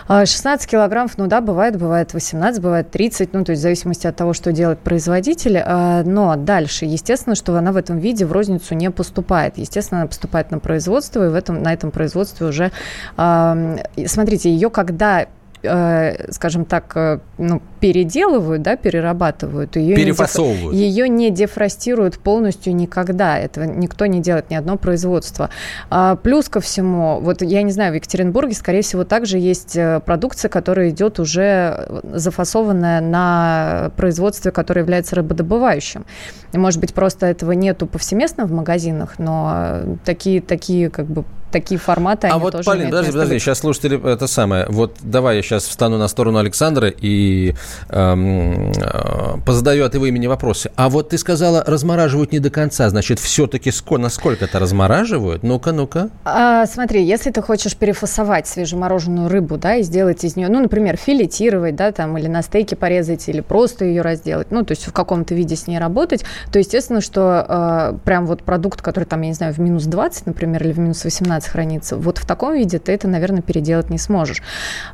16 0.06 0.46
а, 0.46 0.70
килограммов, 0.70 1.18
ну 1.18 1.26
да, 1.26 1.40
бывает, 1.40 1.76
бывает 1.76 2.14
18, 2.14 2.62
бывает 2.62 2.92
30, 2.92 3.32
ну, 3.32 3.44
то 3.44 3.50
есть 3.50 3.60
в 3.60 3.62
зависимости 3.64 4.06
от 4.06 4.14
того, 4.14 4.32
что 4.32 4.52
делает 4.52 4.78
производитель. 4.78 5.58
А, 5.58 6.04
но 6.04 6.36
дальше, 6.36 6.84
естественно, 6.84 7.34
что 7.34 7.56
она 7.56 7.72
в 7.72 7.76
этом 7.76 7.98
виде 7.98 8.24
в 8.24 8.30
розницу 8.30 8.76
не 8.76 8.92
поступает 8.92 9.07
поступает. 9.08 9.56
Естественно, 9.58 10.02
она 10.02 10.08
поступает 10.08 10.50
на 10.50 10.58
производство, 10.58 11.24
и 11.24 11.28
в 11.30 11.34
этом, 11.34 11.62
на 11.62 11.72
этом 11.72 11.90
производстве 11.90 12.46
уже... 12.46 12.70
Смотрите, 14.06 14.50
ее 14.50 14.70
когда 14.70 15.22
э, 15.22 15.26
скажем 16.30 16.64
так, 16.64 16.92
э, 16.96 17.18
ну, 17.38 17.60
переделывают, 17.80 18.62
да, 18.62 18.76
перерабатывают, 18.76 19.76
ее 19.76 19.96
перефасовывают. 19.96 20.72
Не 20.72 20.88
деф... 20.88 20.96
Ее 20.96 21.08
не 21.08 21.30
дефростируют 21.30 22.18
полностью 22.18 22.74
никогда. 22.74 23.38
Этого 23.38 23.64
никто 23.64 24.06
не 24.06 24.20
делает, 24.20 24.50
ни 24.50 24.54
одно 24.54 24.76
производство. 24.76 25.50
А, 25.90 26.16
плюс 26.16 26.48
ко 26.48 26.60
всему, 26.60 27.20
вот 27.20 27.42
я 27.42 27.62
не 27.62 27.72
знаю, 27.72 27.92
в 27.92 27.96
Екатеринбурге, 27.96 28.54
скорее 28.54 28.82
всего, 28.82 29.04
также 29.04 29.38
есть 29.38 29.76
э, 29.76 30.00
продукция, 30.04 30.48
которая 30.48 30.90
идет 30.90 31.18
уже 31.18 32.00
зафасованная 32.04 33.00
на 33.00 33.90
производстве, 33.96 34.52
которое 34.52 34.82
является 34.82 35.16
рыбодобывающим. 35.16 36.06
Может 36.52 36.80
быть, 36.80 36.94
просто 36.94 37.26
этого 37.26 37.52
нету 37.52 37.86
повсеместно 37.86 38.46
в 38.46 38.52
магазинах, 38.52 39.18
но 39.18 39.80
такие, 40.04 40.40
такие 40.40 40.88
как 40.88 41.06
бы 41.06 41.24
такие 41.50 41.78
форматы, 41.78 42.28
а 42.28 42.32
они 42.32 42.40
вот, 42.40 42.52
тоже 42.52 42.64
Полин, 42.64 42.86
подожди, 42.86 43.12
подожди, 43.12 43.38
сейчас 43.38 43.58
слушатели, 43.58 44.12
это 44.12 44.26
самое, 44.26 44.66
вот 44.68 44.96
давай 45.02 45.36
я 45.36 45.42
сейчас 45.42 45.64
встану 45.64 45.98
на 45.98 46.08
сторону 46.08 46.38
Александра 46.38 46.88
и 46.88 47.54
эм, 47.88 48.72
э, 48.72 49.38
позадаю 49.44 49.86
от 49.86 49.94
его 49.94 50.06
имени 50.06 50.26
вопросы. 50.26 50.70
А 50.76 50.88
вот 50.88 51.10
ты 51.10 51.18
сказала, 51.18 51.64
размораживают 51.66 52.32
не 52.32 52.38
до 52.38 52.50
конца, 52.50 52.88
значит, 52.90 53.18
все-таки 53.18 53.70
сколько, 53.70 54.02
насколько 54.02 54.44
это 54.44 54.58
размораживают? 54.58 55.42
Ну-ка, 55.42 55.72
ну-ка. 55.72 56.10
А, 56.24 56.66
смотри, 56.66 57.04
если 57.04 57.30
ты 57.30 57.42
хочешь 57.42 57.76
перефасовать 57.76 58.46
свежемороженую 58.46 59.28
рыбу, 59.28 59.56
да, 59.56 59.76
и 59.76 59.82
сделать 59.82 60.24
из 60.24 60.36
нее, 60.36 60.48
ну, 60.48 60.60
например, 60.60 60.96
филетировать, 60.96 61.76
да, 61.76 61.92
там, 61.92 62.16
или 62.18 62.26
на 62.28 62.42
стейке 62.42 62.76
порезать, 62.76 63.28
или 63.28 63.40
просто 63.40 63.84
ее 63.84 64.02
разделать, 64.02 64.50
ну, 64.50 64.64
то 64.64 64.72
есть 64.72 64.86
в 64.86 64.92
каком-то 64.92 65.34
виде 65.34 65.56
с 65.56 65.66
ней 65.66 65.78
работать, 65.78 66.24
то, 66.52 66.58
естественно, 66.58 67.00
что 67.00 67.46
э, 67.48 67.98
прям 68.04 68.26
вот 68.26 68.42
продукт, 68.42 68.82
который 68.82 69.04
там, 69.04 69.22
я 69.22 69.28
не 69.28 69.34
знаю, 69.34 69.52
в 69.54 69.58
минус 69.58 69.84
20, 69.84 70.26
например, 70.26 70.62
или 70.64 70.72
в 70.72 70.78
минус 70.78 71.04
18 71.04 71.37
18 71.38 71.48
хранится. 71.50 71.96
Вот 71.96 72.18
в 72.18 72.26
таком 72.26 72.54
виде 72.54 72.78
ты 72.78 72.92
это, 72.92 73.08
наверное, 73.08 73.42
переделать 73.42 73.90
не 73.90 73.98
сможешь. 73.98 74.42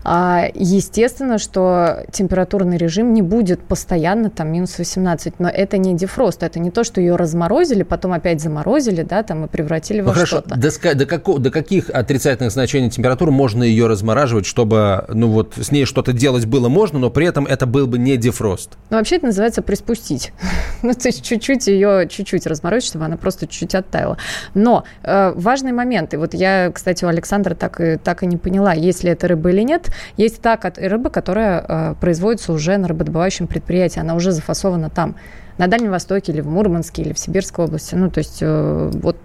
А, 0.04 0.46
естественно, 0.54 1.38
что 1.38 2.04
температурный 2.12 2.76
режим 2.76 3.12
не 3.12 3.22
будет 3.22 3.62
постоянно 3.62 4.30
там 4.30 4.52
минус 4.52 4.78
18, 4.78 5.40
но 5.40 5.48
это 5.48 5.78
не 5.78 5.94
дефрост, 5.94 6.42
это 6.42 6.58
не 6.58 6.70
то, 6.70 6.84
что 6.84 7.00
ее 7.00 7.16
разморозили, 7.16 7.82
потом 7.82 8.12
опять 8.12 8.40
заморозили, 8.40 9.02
да, 9.02 9.22
там 9.22 9.44
и 9.44 9.48
превратили 9.48 10.00
ну, 10.00 10.08
во 10.08 10.14
хорошо. 10.14 10.38
что-то. 10.38 10.56
До, 10.56 10.94
до, 10.94 11.06
како, 11.06 11.38
до 11.38 11.50
каких 11.50 11.90
отрицательных 11.90 12.52
значений 12.52 12.90
температуры 12.90 13.30
можно 13.30 13.62
ее 13.62 13.86
размораживать, 13.86 14.46
чтобы, 14.46 15.04
ну 15.08 15.28
вот, 15.28 15.54
с 15.56 15.70
ней 15.70 15.84
что-то 15.84 16.12
делать 16.12 16.46
было 16.46 16.68
можно, 16.68 16.98
но 16.98 17.10
при 17.10 17.26
этом 17.26 17.46
это 17.46 17.66
был 17.66 17.86
бы 17.86 17.98
не 17.98 18.16
дефрост? 18.16 18.76
Ну, 18.90 18.98
вообще 18.98 19.16
это 19.16 19.26
называется 19.26 19.62
приспустить. 19.62 20.32
ну, 20.82 20.92
то 20.92 21.08
есть 21.08 21.24
чуть-чуть 21.24 21.66
ее, 21.66 22.06
чуть-чуть 22.08 22.46
разморозить, 22.46 22.88
чтобы 22.88 23.04
она 23.04 23.16
просто 23.16 23.46
чуть-чуть 23.46 23.74
оттаяла. 23.74 24.18
Но 24.54 24.84
э, 25.02 25.32
важный 25.34 25.72
момент, 25.72 26.14
и 26.14 26.16
вот 26.16 26.33
я, 26.34 26.70
кстати, 26.72 27.04
у 27.04 27.08
Александра 27.08 27.54
так 27.54 27.80
и, 27.80 27.96
так 27.96 28.22
и 28.22 28.26
не 28.26 28.36
поняла, 28.36 28.72
есть 28.72 29.04
ли 29.04 29.10
это 29.10 29.28
рыба 29.28 29.50
или 29.50 29.62
нет. 29.62 29.90
Есть 30.16 30.40
та 30.40 30.58
рыба, 30.76 31.10
которая 31.10 31.64
э, 31.66 31.94
производится 32.00 32.52
уже 32.52 32.76
на 32.76 32.88
рыбодобывающем 32.88 33.46
предприятии, 33.46 34.00
она 34.00 34.14
уже 34.14 34.32
зафасована 34.32 34.90
там, 34.90 35.16
на 35.58 35.66
Дальнем 35.66 35.90
Востоке 35.90 36.32
или 36.32 36.40
в 36.40 36.48
Мурманске 36.48 37.02
или 37.02 37.12
в 37.12 37.18
Сибирской 37.18 37.64
области. 37.64 37.94
Ну, 37.94 38.10
то 38.10 38.18
есть 38.18 38.38
э, 38.40 38.90
вот 38.94 39.16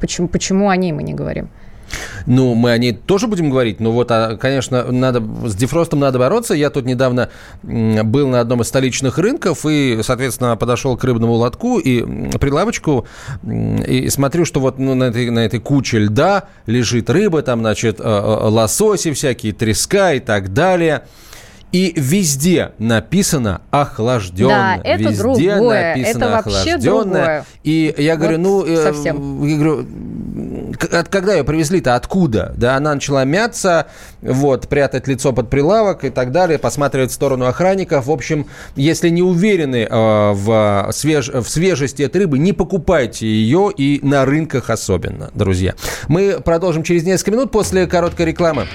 почему, 0.00 0.28
почему 0.28 0.68
о 0.68 0.76
ней 0.76 0.92
мы 0.92 1.02
не 1.02 1.14
говорим. 1.14 1.48
Ну, 2.26 2.54
мы 2.54 2.72
о 2.72 2.78
ней 2.78 2.92
тоже 2.92 3.26
будем 3.26 3.50
говорить, 3.50 3.80
но 3.80 3.92
вот, 3.92 4.10
а, 4.10 4.36
конечно, 4.36 4.90
надо, 4.90 5.22
с 5.46 5.54
дефростом 5.54 6.00
надо 6.00 6.18
бороться. 6.18 6.54
Я 6.54 6.70
тут 6.70 6.86
недавно 6.86 7.28
был 7.62 8.28
на 8.28 8.40
одном 8.40 8.62
из 8.62 8.68
столичных 8.68 9.18
рынков 9.18 9.66
и, 9.66 10.00
соответственно, 10.02 10.56
подошел 10.56 10.96
к 10.96 11.04
рыбному 11.04 11.34
лотку 11.34 11.78
и 11.78 12.02
прилавочку 12.38 13.06
и 13.44 14.08
смотрю, 14.08 14.44
что 14.44 14.60
вот 14.60 14.78
ну, 14.78 14.94
на, 14.94 15.04
этой, 15.04 15.30
на 15.30 15.40
этой 15.40 15.60
куче 15.60 15.98
льда 15.98 16.44
лежит 16.66 17.10
рыба, 17.10 17.42
там, 17.42 17.60
значит, 17.60 18.00
а, 18.00 18.40
а, 18.42 18.48
лососи 18.48 19.12
всякие, 19.12 19.52
треска 19.52 20.14
и 20.14 20.20
так 20.20 20.52
далее– 20.52 21.02
и 21.74 21.92
везде 21.96 22.70
написано 22.78 23.62
охлажденно. 23.72 24.48
Да, 24.48 24.80
это 24.84 25.02
везде 25.02 25.18
другое. 25.18 25.88
написано 25.88 26.24
это 26.24 26.30
вообще 26.30 26.78
другое. 26.78 27.44
И 27.64 27.92
я 27.98 28.16
говорю, 28.16 28.38
вот 28.38 28.44
ну, 28.44 28.64
э, 28.64 28.76
совсем. 28.80 29.44
я 29.44 29.56
говорю, 29.56 29.86
когда 31.10 31.34
ее 31.34 31.42
привезли-то, 31.42 31.96
откуда? 31.96 32.54
Да, 32.56 32.76
она 32.76 32.94
начала 32.94 33.24
мяться, 33.24 33.88
вот, 34.22 34.68
прятать 34.68 35.08
лицо 35.08 35.32
под 35.32 35.50
прилавок 35.50 36.04
и 36.04 36.10
так 36.10 36.30
далее, 36.30 36.60
посматривать 36.60 37.10
в 37.10 37.14
сторону 37.14 37.46
охранников. 37.46 38.06
В 38.06 38.12
общем, 38.12 38.46
если 38.76 39.08
не 39.08 39.22
уверены 39.22 39.88
э, 39.90 40.32
в, 40.32 40.90
свеж... 40.92 41.28
в 41.30 41.48
свежести 41.48 42.04
этой 42.04 42.18
рыбы, 42.18 42.38
не 42.38 42.52
покупайте 42.52 43.26
ее 43.26 43.72
и 43.76 43.98
на 44.06 44.24
рынках 44.24 44.70
особенно, 44.70 45.32
друзья. 45.34 45.74
Мы 46.06 46.38
продолжим 46.40 46.84
через 46.84 47.02
несколько 47.02 47.32
минут 47.32 47.50
после 47.50 47.88
короткой 47.88 48.26
рекламы. 48.26 48.68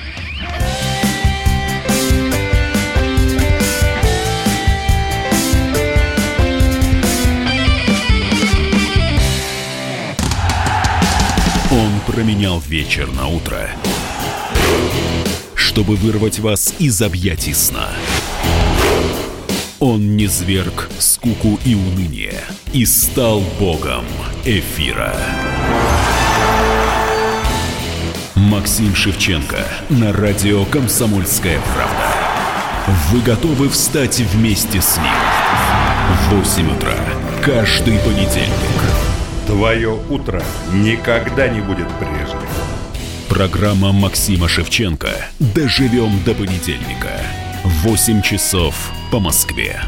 Променял 12.40 12.60
вечер 12.62 13.12
на 13.12 13.28
утро, 13.28 13.70
чтобы 15.56 15.98
вырвать 15.98 16.40
вас 16.40 16.74
из 16.80 17.02
объятий 17.02 17.54
сна. 17.54 17.90
Он 19.80 20.16
не 20.16 20.28
зверг 20.28 20.90
скуку 21.00 21.60
и 21.66 21.76
уныние 21.76 22.40
и 22.72 22.86
стал 22.86 23.42
богом 23.60 24.06
эфира. 24.46 25.14
Максим 28.36 28.96
Шевченко 28.96 29.66
на 29.90 30.14
радио 30.14 30.64
«Комсомольская 30.64 31.60
правда». 31.76 32.16
Вы 33.12 33.20
готовы 33.20 33.68
встать 33.68 34.20
вместе 34.20 34.80
с 34.80 34.96
ним? 34.96 35.12
В 36.30 36.36
8 36.36 36.74
утра 36.74 36.96
каждый 37.44 38.00
понедельник 38.00 38.99
Твое 39.50 40.00
утро 40.12 40.44
никогда 40.72 41.48
не 41.48 41.60
будет 41.60 41.88
прежним. 41.98 42.48
Программа 43.28 43.92
Максима 43.92 44.48
Шевченко. 44.48 45.10
Доживем 45.40 46.24
до 46.24 46.36
понедельника. 46.36 47.20
8 47.64 48.22
часов 48.22 48.76
по 49.12 49.20
Москве. 49.20 49.82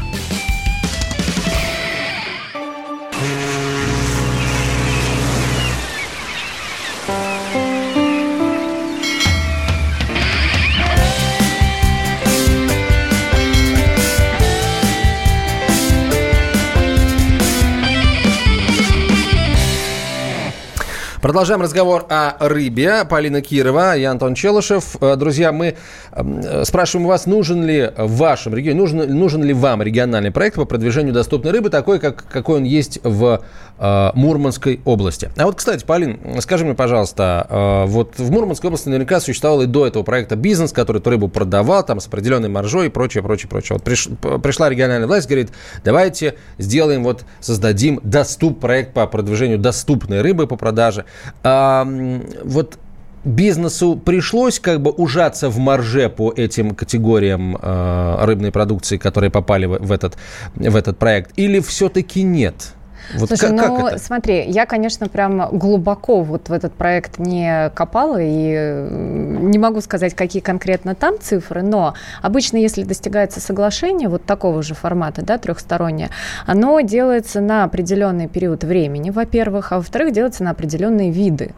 Продолжаем 21.32 21.62
разговор 21.62 22.04
о 22.10 22.46
рыбе. 22.46 23.06
Полина 23.08 23.40
Кирова, 23.40 23.96
я 23.96 24.10
Антон 24.10 24.34
Челышев. 24.34 24.96
Э, 25.00 25.16
друзья, 25.16 25.50
мы 25.50 25.76
э, 26.10 26.64
спрашиваем 26.66 27.08
вас, 27.08 27.24
нужен 27.24 27.64
ли 27.64 27.90
в 27.96 28.18
вашем 28.18 28.54
регионе, 28.54 28.78
нужен, 28.78 29.18
нужен 29.18 29.42
ли 29.42 29.54
вам 29.54 29.80
региональный 29.80 30.30
проект 30.30 30.56
по 30.56 30.66
продвижению 30.66 31.14
доступной 31.14 31.52
рыбы, 31.52 31.70
такой, 31.70 32.00
как, 32.00 32.26
какой 32.28 32.58
он 32.58 32.64
есть 32.64 33.00
в 33.02 33.42
э, 33.78 34.10
Мурманской 34.14 34.82
области. 34.84 35.30
А 35.38 35.46
вот, 35.46 35.56
кстати, 35.56 35.86
Полин, 35.86 36.20
скажи 36.42 36.66
мне, 36.66 36.74
пожалуйста, 36.74 37.46
э, 37.48 37.84
вот 37.86 38.18
в 38.18 38.30
Мурманской 38.30 38.68
области 38.68 38.90
наверняка 38.90 39.18
существовал 39.18 39.62
и 39.62 39.66
до 39.66 39.86
этого 39.86 40.02
проекта 40.02 40.36
бизнес, 40.36 40.70
который 40.72 40.98
эту 40.98 41.08
рыбу 41.08 41.28
продавал 41.28 41.82
там 41.82 41.98
с 42.00 42.08
определенной 42.08 42.50
маржой 42.50 42.88
и 42.88 42.90
прочее, 42.90 43.22
прочее, 43.22 43.48
прочее. 43.48 43.76
Вот 43.76 43.84
приш, 43.84 44.06
пришла 44.42 44.68
региональная 44.68 45.06
власть, 45.06 45.28
говорит, 45.28 45.48
давайте 45.82 46.34
сделаем, 46.58 47.02
вот 47.02 47.24
создадим 47.40 48.00
доступ, 48.02 48.60
проект 48.60 48.92
по 48.92 49.06
продвижению 49.06 49.58
доступной 49.58 50.20
рыбы 50.20 50.46
по 50.46 50.56
продаже. 50.56 51.06
Вот 51.42 52.78
бизнесу 53.24 53.96
пришлось 53.96 54.58
как 54.58 54.80
бы 54.80 54.90
ужаться 54.90 55.48
в 55.48 55.58
марже 55.58 56.08
по 56.08 56.32
этим 56.32 56.74
категориям 56.74 57.56
э, 57.60 58.24
рыбной 58.24 58.50
продукции, 58.50 58.96
которые 58.96 59.30
попали 59.30 59.66
в, 59.66 59.92
этот, 59.92 60.16
в 60.54 60.76
этот 60.76 60.98
проект, 60.98 61.32
или 61.36 61.60
все-таки 61.60 62.22
нет? 62.22 62.74
Вот 63.14 63.28
Слушай, 63.28 63.50
как, 63.50 63.50
ну 63.52 63.76
как 63.76 63.92
это? 63.92 63.98
смотри, 63.98 64.44
я, 64.46 64.66
конечно, 64.66 65.08
прям 65.08 65.50
глубоко 65.50 66.22
вот 66.22 66.48
в 66.48 66.52
этот 66.52 66.72
проект 66.72 67.18
не 67.18 67.70
копала 67.74 68.18
и 68.20 68.88
не 68.90 69.58
могу 69.58 69.80
сказать, 69.80 70.14
какие 70.14 70.42
конкретно 70.42 70.94
там 70.94 71.16
цифры, 71.20 71.62
но 71.62 71.94
обычно, 72.22 72.56
если 72.56 72.84
достигается 72.84 73.40
соглашение 73.40 74.08
вот 74.08 74.24
такого 74.24 74.62
же 74.62 74.74
формата, 74.74 75.22
да, 75.22 75.38
трехстороннее, 75.38 76.10
оно 76.46 76.80
делается 76.80 77.40
на 77.40 77.64
определенный 77.64 78.28
период 78.28 78.64
времени, 78.64 79.10
во-первых, 79.10 79.72
а 79.72 79.76
во-вторых, 79.76 80.12
делается 80.12 80.44
на 80.44 80.50
определенные 80.50 81.10
виды. 81.10 81.54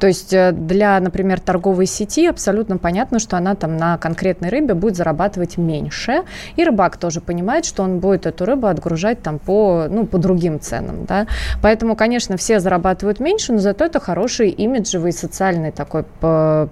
То 0.00 0.06
есть 0.06 0.32
э, 0.32 0.52
для, 0.52 0.98
например, 1.00 1.40
торговой 1.40 1.86
сети 1.86 2.26
абсолютно 2.26 2.78
понятно, 2.78 3.18
что 3.18 3.36
она 3.36 3.54
там 3.54 3.76
на 3.76 3.98
конкретной 3.98 4.48
рыбе 4.48 4.74
будет 4.74 4.96
зарабатывать 4.96 5.58
меньше, 5.58 6.22
и 6.56 6.64
рыбак 6.64 6.96
тоже 6.96 7.20
понимает, 7.20 7.64
что 7.64 7.82
он 7.82 7.98
будет 7.98 8.26
эту 8.26 8.44
рыбу 8.44 8.68
отгружать 8.68 9.22
там 9.22 9.38
по, 9.38 9.86
ну, 9.88 10.06
по 10.06 10.18
другим 10.18 10.60
ценам 10.60 10.93
ценам. 10.94 11.04
Да? 11.04 11.26
Поэтому, 11.62 11.96
конечно, 11.96 12.36
все 12.36 12.60
зарабатывают 12.60 13.20
меньше, 13.20 13.52
но 13.52 13.58
зато 13.58 13.84
это 13.84 14.00
хороший 14.00 14.48
имиджевый 14.50 15.12
социальный 15.12 15.70
такой 15.72 16.04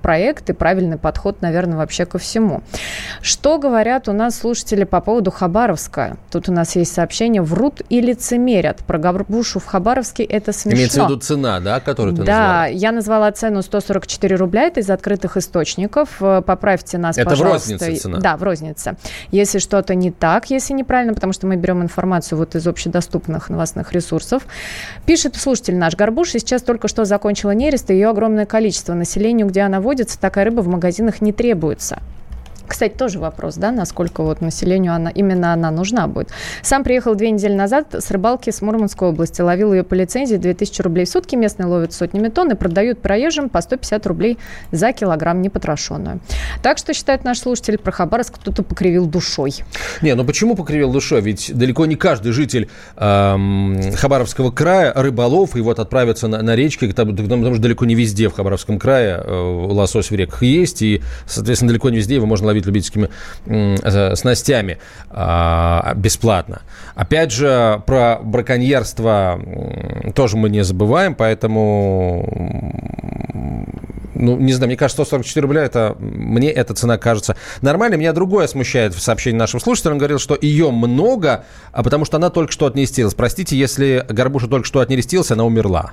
проект 0.02 0.50
и 0.50 0.52
правильный 0.52 0.98
подход, 0.98 1.42
наверное, 1.42 1.76
вообще 1.76 2.06
ко 2.06 2.18
всему. 2.18 2.62
Что 3.20 3.58
говорят 3.58 4.08
у 4.08 4.12
нас 4.12 4.38
слушатели 4.38 4.84
по 4.84 5.00
поводу 5.00 5.30
Хабаровска? 5.30 6.16
Тут 6.30 6.48
у 6.48 6.52
нас 6.52 6.76
есть 6.76 6.94
сообщение 6.94 7.42
«Врут 7.42 7.82
и 7.88 8.00
лицемерят». 8.00 8.78
Про 8.78 8.98
горбушу 8.98 9.60
в 9.60 9.66
Хабаровске 9.66 10.24
это 10.24 10.52
смешно. 10.52 10.78
Имеется 10.78 11.04
в 11.04 11.10
виду 11.10 11.20
цена, 11.20 11.60
да, 11.60 11.80
которую 11.80 12.16
ты 12.16 12.22
Да, 12.22 12.32
назвала? 12.36 12.66
я 12.66 12.92
назвала 12.92 13.32
цену 13.32 13.62
144 13.62 14.36
рубля, 14.36 14.62
это 14.62 14.80
из 14.80 14.90
открытых 14.90 15.36
источников. 15.36 16.08
Э, 16.20 16.42
поправьте 16.44 16.98
нас, 16.98 17.18
это 17.18 17.30
пожалуйста. 17.30 17.74
Это 17.74 17.84
в 17.84 17.86
рознице 17.86 18.02
цена? 18.02 18.18
Да, 18.18 18.36
в 18.36 18.42
рознице. 18.42 18.96
Если 19.30 19.58
что-то 19.58 19.94
не 19.94 20.10
так, 20.10 20.50
если 20.50 20.72
неправильно, 20.74 21.14
потому 21.14 21.32
что 21.32 21.46
мы 21.46 21.56
берем 21.56 21.82
информацию 21.82 22.38
вот 22.38 22.54
из 22.54 22.66
общедоступных 22.66 23.48
новостных 23.50 23.92
ресурсов, 23.92 24.11
ресурсов. 24.12 24.46
Пишет 25.06 25.36
слушатель 25.36 25.76
наш, 25.76 25.96
горбуша 25.96 26.38
сейчас 26.38 26.62
только 26.62 26.88
что 26.88 27.04
закончила 27.04 27.52
нерест, 27.52 27.90
и 27.90 27.94
ее 27.94 28.08
огромное 28.08 28.46
количество. 28.46 28.94
Населению, 28.94 29.48
где 29.48 29.62
она 29.62 29.80
водится, 29.80 30.20
такая 30.20 30.44
рыба 30.44 30.60
в 30.60 30.68
магазинах 30.68 31.20
не 31.20 31.32
требуется. 31.32 32.00
Кстати, 32.66 32.94
тоже 32.94 33.18
вопрос, 33.18 33.56
да, 33.56 33.70
насколько 33.70 34.22
вот 34.22 34.40
населению 34.40 34.94
она, 34.94 35.10
именно 35.10 35.52
она 35.52 35.70
нужна 35.70 36.06
будет. 36.06 36.30
Сам 36.62 36.84
приехал 36.84 37.14
две 37.14 37.30
недели 37.30 37.54
назад 37.54 37.94
с 37.94 38.10
рыбалки 38.10 38.50
с 38.50 38.62
Мурманской 38.62 39.08
области. 39.08 39.40
Ловил 39.40 39.72
ее 39.72 39.82
по 39.82 39.94
лицензии 39.94 40.36
2000 40.36 40.82
рублей 40.82 41.04
в 41.04 41.08
сутки. 41.08 41.36
Местные 41.36 41.66
ловят 41.66 41.92
сотнями 41.92 42.28
тонн 42.28 42.52
и 42.52 42.54
продают 42.54 43.00
проезжим 43.00 43.48
по 43.48 43.60
150 43.60 44.06
рублей 44.06 44.38
за 44.70 44.92
килограмм 44.92 45.42
непотрошенную. 45.42 46.20
Так 46.62 46.78
что, 46.78 46.94
считает 46.94 47.24
наш 47.24 47.40
слушатель, 47.40 47.78
про 47.78 47.92
Хабаровск 47.92 48.34
кто-то 48.36 48.62
покривил 48.62 49.06
душой. 49.06 49.54
Не, 50.00 50.14
ну 50.14 50.24
почему 50.24 50.56
покривил 50.56 50.92
душой? 50.92 51.20
Ведь 51.20 51.52
далеко 51.54 51.86
не 51.86 51.96
каждый 51.96 52.32
житель 52.32 52.68
эм, 52.96 53.80
Хабаровского 53.94 54.50
края 54.50 54.92
рыболов 54.94 55.56
и 55.56 55.60
вот 55.60 55.78
отправится 55.78 56.28
на, 56.28 56.42
на 56.42 56.56
речки, 56.56 56.86
потому, 56.86 57.14
потому 57.16 57.54
что 57.54 57.62
далеко 57.62 57.84
не 57.84 57.94
везде 57.94 58.28
в 58.28 58.34
Хабаровском 58.34 58.78
крае 58.78 59.20
э, 59.22 59.32
лосось 59.32 60.10
в 60.10 60.14
реках 60.14 60.42
есть, 60.42 60.82
и, 60.82 61.02
соответственно, 61.26 61.70
далеко 61.70 61.90
не 61.90 61.98
везде 61.98 62.16
его 62.16 62.26
можно 62.26 62.46
ловить 62.52 62.66
любительскими 62.66 63.08
снастями 64.14 64.78
э, 65.10 65.80
бесплатно. 65.96 66.62
Опять 66.94 67.32
же, 67.32 67.82
про 67.86 68.18
браконьерство 68.22 69.40
тоже 70.14 70.36
мы 70.36 70.50
не 70.50 70.62
забываем, 70.64 71.14
поэтому 71.14 72.28
ну, 74.22 74.36
не 74.38 74.52
знаю, 74.52 74.68
мне 74.68 74.76
кажется, 74.76 75.04
144 75.04 75.42
рубля, 75.42 75.62
это, 75.62 75.96
мне 75.98 76.50
эта 76.50 76.74
цена 76.74 76.96
кажется 76.96 77.36
нормальной. 77.60 77.96
Меня 77.96 78.12
другое 78.12 78.46
смущает 78.46 78.94
в 78.94 79.02
сообщении 79.02 79.38
нашим 79.38 79.58
слушателям. 79.58 79.94
Он 79.94 79.98
говорил, 79.98 80.18
что 80.18 80.38
ее 80.40 80.70
много, 80.70 81.44
а 81.72 81.82
потому 81.82 82.04
что 82.04 82.18
она 82.18 82.30
только 82.30 82.52
что 82.52 82.66
отнестилась. 82.66 83.14
Простите, 83.14 83.56
если 83.56 84.06
Горбуша 84.08 84.46
только 84.46 84.66
что 84.66 84.80
отнерестилась, 84.80 85.30
она 85.32 85.44
умерла. 85.44 85.92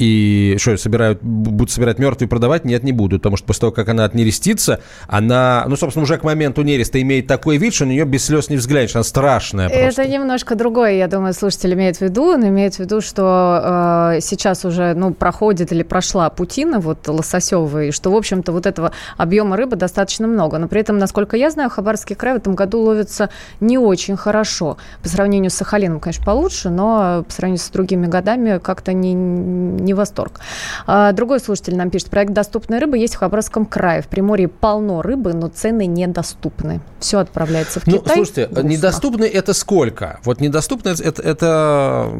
И 0.00 0.56
что, 0.58 0.78
собирают, 0.78 1.22
будут 1.22 1.70
собирать 1.70 1.98
мертвые 1.98 2.26
продавать? 2.26 2.64
Нет, 2.64 2.82
не 2.82 2.92
будут, 2.92 3.20
потому 3.20 3.36
что 3.36 3.46
после 3.46 3.60
того, 3.60 3.72
как 3.72 3.90
она 3.90 4.06
отнерестится, 4.06 4.80
она, 5.06 5.66
ну, 5.68 5.76
собственно, 5.76 6.04
уже 6.04 6.16
к 6.16 6.24
моменту 6.24 6.62
нереста 6.62 6.98
имеет 7.02 7.26
такой 7.26 7.58
вид, 7.58 7.74
что 7.74 7.84
на 7.84 7.90
нее 7.90 8.06
без 8.06 8.24
слез 8.24 8.48
не 8.48 8.56
взглянешь, 8.56 8.94
она 8.94 9.04
страшная 9.04 9.68
просто. 9.68 10.00
Это 10.00 10.10
немножко 10.10 10.54
другое, 10.54 10.92
я 10.92 11.06
думаю, 11.06 11.34
слушатель 11.34 11.74
имеет 11.74 11.98
в 11.98 12.00
виду. 12.00 12.32
Он 12.32 12.48
имеет 12.48 12.76
в 12.76 12.78
виду, 12.78 13.02
что 13.02 14.14
э, 14.14 14.20
сейчас 14.22 14.64
уже, 14.64 14.94
ну, 14.94 15.12
проходит 15.12 15.70
или 15.70 15.82
прошла 15.82 16.30
путина 16.30 16.80
вот 16.80 17.06
лососевая, 17.06 17.88
и 17.88 17.90
что, 17.90 18.10
в 18.10 18.16
общем-то, 18.16 18.52
вот 18.52 18.64
этого 18.64 18.92
объема 19.18 19.58
рыбы 19.58 19.76
достаточно 19.76 20.26
много. 20.26 20.56
Но 20.56 20.66
при 20.66 20.80
этом, 20.80 20.96
насколько 20.96 21.36
я 21.36 21.50
знаю, 21.50 21.68
Хабаровский 21.68 22.16
край 22.16 22.32
в 22.32 22.36
этом 22.38 22.54
году 22.54 22.80
ловится 22.80 23.28
не 23.60 23.76
очень 23.76 24.16
хорошо. 24.16 24.78
По 25.02 25.10
сравнению 25.10 25.50
с 25.50 25.54
Сахалином, 25.54 26.00
конечно, 26.00 26.24
получше, 26.24 26.70
но 26.70 27.22
по 27.28 27.32
сравнению 27.34 27.62
с 27.62 27.68
другими 27.68 28.06
годами 28.06 28.58
как-то 28.62 28.94
не, 28.94 29.12
не 29.12 29.89
не 29.90 29.94
восторг. 29.94 30.40
А, 30.86 31.12
другой 31.12 31.40
слушатель 31.40 31.76
нам 31.76 31.90
пишет, 31.90 32.10
проект 32.10 32.32
«Доступная 32.32 32.78
рыба» 32.78 32.96
есть 32.96 33.14
в 33.14 33.18
Хабаровском 33.18 33.66
крае. 33.66 34.02
В 34.02 34.06
Приморье 34.06 34.46
полно 34.46 35.02
рыбы, 35.02 35.34
но 35.34 35.48
цены 35.48 35.86
недоступны. 35.86 36.80
Все 37.00 37.18
отправляется 37.18 37.80
в 37.80 37.86
ну, 37.86 37.98
Китай. 37.98 38.16
Ну, 38.16 38.24
слушайте, 38.24 38.46
грустно. 38.46 38.68
недоступны 38.68 39.24
это 39.24 39.52
сколько? 39.52 40.20
Вот 40.24 40.40
недоступны 40.40 40.90
это, 40.90 41.22
это, 41.22 42.12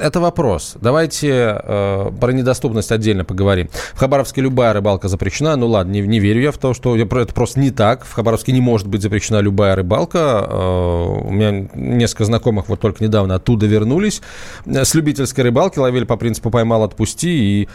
это 0.00 0.20
вопрос. 0.20 0.74
Давайте 0.80 1.60
э, 1.62 2.10
про 2.20 2.32
недоступность 2.32 2.90
отдельно 2.90 3.24
поговорим. 3.24 3.68
В 3.94 3.98
Хабаровске 3.98 4.40
любая 4.40 4.72
рыбалка 4.72 5.08
запрещена. 5.08 5.54
Ну 5.56 5.68
ладно, 5.68 5.92
не, 5.92 6.00
не 6.00 6.18
верю 6.18 6.40
я 6.40 6.50
в 6.50 6.58
то, 6.58 6.74
что 6.74 6.96
это 6.96 7.34
просто 7.34 7.60
не 7.60 7.70
так. 7.70 8.04
В 8.04 8.12
Хабаровске 8.12 8.52
не 8.52 8.60
может 8.60 8.88
быть 8.88 9.02
запрещена 9.02 9.38
любая 9.38 9.76
рыбалка. 9.76 10.48
Э, 10.50 11.04
у 11.24 11.30
меня 11.30 11.68
несколько 11.74 12.24
знакомых 12.24 12.68
вот 12.68 12.80
только 12.80 13.04
недавно 13.04 13.36
оттуда 13.36 13.66
вернулись. 13.66 14.22
С 14.66 14.94
любительской 14.94 15.44
рыбалки 15.44 15.78
ловили 15.78 16.04
по 16.04 16.16
принципу 16.16 16.50
«поймал, 16.50 16.82
отпусти» 17.12 17.28
и 17.28 17.68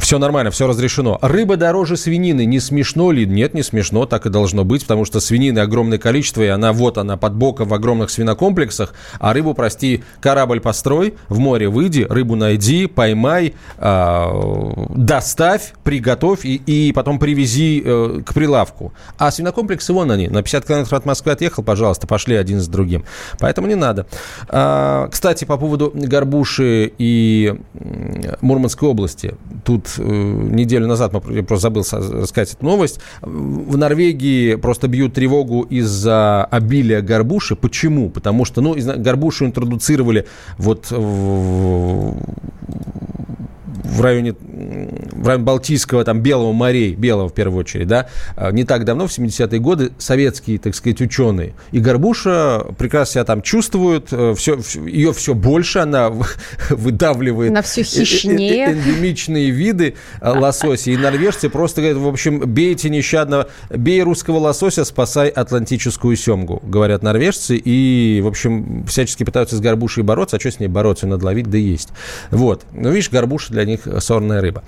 все 0.00 0.18
нормально, 0.18 0.50
все 0.50 0.66
разрешено. 0.66 1.18
Рыба 1.22 1.56
дороже 1.56 1.96
свинины. 1.96 2.44
Не 2.44 2.60
смешно 2.60 3.12
ли? 3.12 3.26
Нет, 3.26 3.54
не 3.54 3.62
смешно, 3.62 4.06
так 4.06 4.26
и 4.26 4.30
должно 4.30 4.64
быть, 4.64 4.82
потому 4.82 5.04
что 5.04 5.20
свинины 5.20 5.60
огромное 5.60 5.98
количество, 5.98 6.42
и 6.42 6.48
она 6.48 6.72
вот 6.72 6.98
она 6.98 7.16
под 7.16 7.34
боком 7.34 7.68
в 7.68 7.74
огромных 7.74 8.10
свинокомплексах, 8.10 8.94
а 9.18 9.32
рыбу, 9.32 9.54
прости, 9.54 10.02
корабль 10.20 10.60
построй, 10.60 11.14
в 11.28 11.38
море 11.38 11.68
выйди, 11.68 12.06
рыбу 12.08 12.36
найди, 12.36 12.86
поймай, 12.86 13.54
э, 13.78 14.26
доставь, 14.90 15.72
приготовь 15.84 16.44
и, 16.44 16.56
и 16.56 16.92
потом 16.92 17.18
привези 17.18 17.82
э, 17.84 18.22
к 18.24 18.34
прилавку. 18.34 18.92
А 19.18 19.30
свинокомплексы 19.30 19.92
вон 19.92 20.10
они, 20.10 20.28
на 20.28 20.42
50 20.42 20.66
километров 20.66 20.92
от 20.92 21.06
Москвы 21.06 21.32
отъехал, 21.32 21.62
пожалуйста, 21.62 22.06
пошли 22.06 22.36
один 22.36 22.60
с 22.60 22.68
другим. 22.68 23.04
Поэтому 23.38 23.66
не 23.66 23.76
надо. 23.76 24.06
А, 24.48 25.08
кстати, 25.08 25.44
по 25.44 25.56
поводу 25.56 25.92
горбуши 25.94 26.92
и 26.98 27.41
Мурманской 28.40 28.88
области. 28.88 29.34
Тут 29.64 29.94
э, 29.98 30.02
неделю 30.02 30.86
назад, 30.86 31.12
я 31.30 31.42
просто 31.42 31.62
забыл 31.62 31.84
сказать 31.84 32.54
эту 32.54 32.64
новость, 32.64 33.00
в 33.20 33.76
Норвегии 33.76 34.56
просто 34.56 34.88
бьют 34.88 35.14
тревогу 35.14 35.62
из-за 35.62 36.44
обилия 36.44 37.00
горбуши. 37.02 37.56
Почему? 37.56 38.10
Потому 38.10 38.44
что, 38.44 38.60
ну, 38.60 38.76
горбушу 38.96 39.46
интродуцировали 39.46 40.26
вот 40.58 40.90
в, 40.90 42.14
в 43.84 44.00
районе, 44.00 44.34
в 44.40 45.26
районе 45.26 45.44
Балтийского, 45.44 46.04
там, 46.04 46.20
Белого 46.20 46.52
морей, 46.52 46.94
Белого 46.94 47.28
в 47.28 47.34
первую 47.34 47.60
очередь, 47.60 47.88
да, 47.88 48.08
а, 48.36 48.50
не 48.50 48.64
так 48.64 48.84
давно, 48.84 49.06
в 49.06 49.10
70-е 49.10 49.60
годы, 49.60 49.92
советские, 49.98 50.58
так 50.58 50.74
сказать, 50.74 51.00
ученые. 51.00 51.54
И 51.72 51.80
Горбуша 51.80 52.66
прекрасно 52.78 53.12
себя 53.12 53.24
там 53.24 53.42
чувствует, 53.42 54.06
все, 54.36 54.56
э, 54.56 54.88
ее 54.88 55.12
все 55.12 55.34
больше, 55.34 55.80
она 55.80 56.10
выдавливает 56.70 57.50
она 57.50 57.62
все 57.62 57.82
хищнее. 57.82 58.72
эндемичные 58.72 59.50
виды 59.50 59.94
э, 60.20 60.28
лосося. 60.28 60.90
И 60.90 60.96
норвежцы 60.96 61.48
просто 61.48 61.80
говорят, 61.80 61.98
в 61.98 62.06
общем, 62.06 62.40
бейте 62.40 62.88
нещадно, 62.90 63.46
бей 63.70 64.02
русского 64.02 64.38
лосося, 64.38 64.84
спасай 64.84 65.28
атлантическую 65.28 66.16
семгу, 66.16 66.62
говорят 66.64 67.02
норвежцы. 67.02 67.56
И, 67.56 68.20
в 68.22 68.26
общем, 68.26 68.84
всячески 68.86 69.24
пытаются 69.24 69.56
с 69.56 69.60
горбушей 69.60 70.02
бороться. 70.02 70.36
А 70.36 70.40
что 70.40 70.50
с 70.50 70.60
ней 70.60 70.68
бороться? 70.68 71.06
Надо 71.06 71.26
ловить, 71.26 71.50
да 71.50 71.58
есть. 71.58 71.90
Вот. 72.30 72.64
Ну, 72.72 72.90
видишь, 72.90 73.10
горбуша 73.10 73.52
для 73.52 73.64
них 73.64 73.71
сорная 74.00 74.40
рыба. 74.40 74.62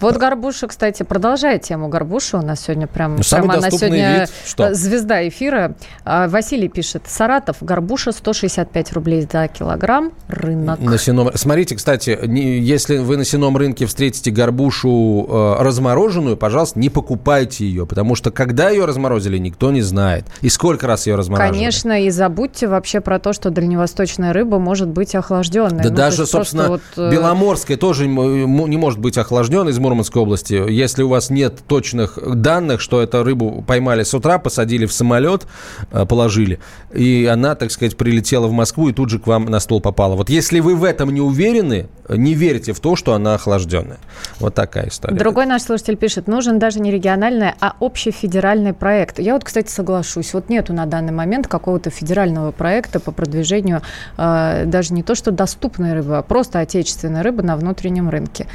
Вот 0.00 0.16
Горбуша, 0.16 0.68
кстати, 0.68 1.02
продолжает 1.02 1.62
тему 1.62 1.88
Горбуша. 1.88 2.38
У 2.38 2.42
нас 2.42 2.60
сегодня 2.60 2.86
прям, 2.86 3.16
ну, 3.16 3.22
прямо 3.28 3.54
она 3.54 3.70
сегодня 3.70 4.20
вид, 4.20 4.30
что? 4.46 4.74
звезда 4.74 5.26
эфира. 5.26 5.74
А, 6.04 6.28
Василий 6.28 6.68
пишет. 6.68 7.04
Саратов, 7.06 7.56
Горбуша 7.60 8.12
165 8.12 8.92
рублей 8.92 9.26
за 9.30 9.48
килограмм. 9.48 10.12
Рынок. 10.28 10.80
На 10.80 10.98
сеном... 10.98 11.30
Смотрите, 11.34 11.76
кстати, 11.76 12.18
не, 12.26 12.58
если 12.58 12.98
вы 12.98 13.16
на 13.16 13.24
сеном 13.24 13.56
рынке 13.56 13.86
встретите 13.86 14.30
горбушу 14.30 15.26
э, 15.28 15.62
размороженную, 15.62 16.36
пожалуйста, 16.36 16.78
не 16.78 16.90
покупайте 16.90 17.64
ее, 17.64 17.86
потому 17.86 18.14
что 18.14 18.30
когда 18.30 18.70
ее 18.70 18.84
разморозили, 18.84 19.38
никто 19.38 19.70
не 19.72 19.82
знает. 19.82 20.26
И 20.40 20.48
сколько 20.48 20.86
раз 20.86 21.06
ее 21.06 21.16
разморозили. 21.16 21.58
Конечно, 21.58 22.04
и 22.04 22.10
забудьте 22.10 22.68
вообще 22.68 23.00
про 23.00 23.18
то, 23.18 23.32
что 23.32 23.50
дальневосточная 23.50 24.32
рыба 24.32 24.58
может 24.58 24.88
быть 24.88 25.14
охлажденной. 25.14 25.82
Да 25.82 25.90
ну, 25.90 25.96
даже, 25.96 26.26
собственно, 26.26 26.68
вот, 26.68 26.82
э... 26.96 27.10
беломорская 27.10 27.76
тоже 27.76 28.06
не 28.06 28.76
может 28.76 28.98
быть 29.00 29.18
охлажденной 29.18 29.72
из 29.72 29.78
Мурманской 29.88 30.20
области, 30.20 30.70
если 30.70 31.02
у 31.02 31.08
вас 31.08 31.30
нет 31.30 31.60
точных 31.66 32.18
данных, 32.34 32.82
что 32.82 33.00
эту 33.00 33.22
рыбу 33.22 33.64
поймали 33.66 34.02
с 34.02 34.12
утра, 34.12 34.38
посадили 34.38 34.84
в 34.84 34.92
самолет, 34.92 35.46
э, 35.90 36.04
положили, 36.04 36.60
и 36.92 37.26
она, 37.30 37.54
так 37.54 37.70
сказать, 37.70 37.96
прилетела 37.96 38.48
в 38.48 38.52
Москву 38.52 38.90
и 38.90 38.92
тут 38.92 39.08
же 39.08 39.18
к 39.18 39.26
вам 39.26 39.46
на 39.46 39.60
стол 39.60 39.80
попала. 39.80 40.14
Вот 40.14 40.28
если 40.28 40.60
вы 40.60 40.76
в 40.76 40.84
этом 40.84 41.12
не 41.12 41.22
уверены, 41.22 41.88
не 42.08 42.34
верьте 42.34 42.72
в 42.72 42.80
то, 42.80 42.96
что 42.96 43.14
она 43.14 43.34
охлажденная. 43.34 43.98
Вот 44.40 44.54
такая 44.54 44.88
история. 44.88 45.16
Другой 45.16 45.46
наш 45.46 45.62
слушатель 45.62 45.96
пишет, 45.96 46.26
нужен 46.26 46.58
даже 46.58 46.80
не 46.80 46.90
региональный, 46.90 47.52
а 47.60 47.74
общефедеральный 47.80 48.74
проект. 48.74 49.18
Я 49.18 49.34
вот, 49.34 49.44
кстати, 49.44 49.70
соглашусь. 49.70 50.34
Вот 50.34 50.50
нету 50.50 50.72
на 50.72 50.86
данный 50.86 51.12
момент 51.12 51.46
какого-то 51.46 51.90
федерального 51.90 52.52
проекта 52.52 53.00
по 53.00 53.12
продвижению 53.12 53.82
э, 54.16 54.64
даже 54.66 54.92
не 54.92 55.02
то, 55.02 55.14
что 55.14 55.30
доступной 55.30 55.94
рыбы, 55.94 56.18
а 56.18 56.22
просто 56.22 56.60
отечественной 56.60 57.22
рыбы 57.22 57.42
на 57.42 57.56
внутреннем 57.56 58.10
рынке. 58.10 58.46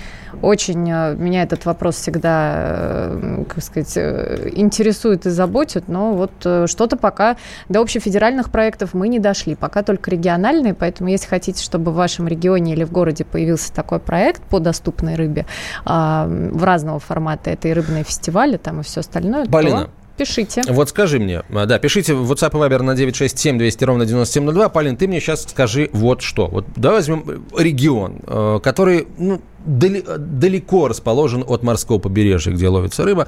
Очень 0.42 0.90
э, 0.92 1.16
меня 1.24 1.44
этот 1.44 1.66
вопрос 1.66 1.96
всегда, 1.96 3.10
э, 3.12 3.44
как 3.50 3.64
сказать, 3.64 3.94
э, 3.96 4.52
интересует 4.54 5.26
и 5.26 5.30
заботит, 5.30 5.88
но 5.88 6.14
вот 6.14 6.32
что-то 6.70 6.98
пока 6.98 7.38
до 7.70 7.82
общефедеральных 7.82 8.52
проектов 8.52 8.94
мы 8.94 9.08
не 9.08 9.20
дошли, 9.20 9.56
пока 9.56 9.84
только 9.84 10.12
региональные, 10.12 10.74
поэтому 10.74 11.10
если 11.10 11.28
хотите, 11.28 11.64
чтобы 11.64 11.92
в 11.92 11.96
вашем 11.96 12.28
регионе 12.28 12.74
или 12.74 12.84
в 12.84 12.92
городе 12.92 13.26
появился 13.26 13.74
такой 13.74 14.00
проект 14.00 14.42
по 14.44 14.60
доступной 14.60 15.16
рыбе 15.16 15.46
а, 15.86 16.28
в 16.28 16.64
разного 16.64 17.00
формата 17.00 17.50
этой 17.50 17.74
рыбные 17.74 18.04
фестивали 18.04 18.58
там 18.58 18.82
и 18.82 18.84
все 18.84 19.00
остальное, 19.00 19.46
Полина, 19.46 19.86
то 19.86 19.90
Пишите. 20.16 20.62
Вот 20.68 20.90
скажи 20.90 21.18
мне, 21.18 21.42
а, 21.52 21.66
да, 21.66 21.80
пишите 21.80 22.14
в 22.14 22.32
WhatsApp 22.32 22.52
и 22.52 22.70
Viber 22.70 22.84
на 22.84 22.96
967 22.96 23.58
200 23.58 23.84
ровно 23.84 24.06
9702. 24.06 24.70
Полин, 24.70 24.96
ты 24.96 25.08
мне 25.08 25.20
сейчас 25.20 25.42
скажи 25.44 25.90
вот 25.92 26.22
что. 26.22 26.48
Вот 26.48 26.68
давай 26.76 27.00
возьмем 27.00 27.48
регион, 27.58 28.20
который, 28.62 29.08
ну, 29.18 29.42
далеко 29.66 30.88
расположен 30.88 31.44
от 31.48 31.64
морского 31.64 32.00
побережья, 32.00 32.52
где 32.52 32.68
ловится 32.68 33.04
рыба. 33.04 33.28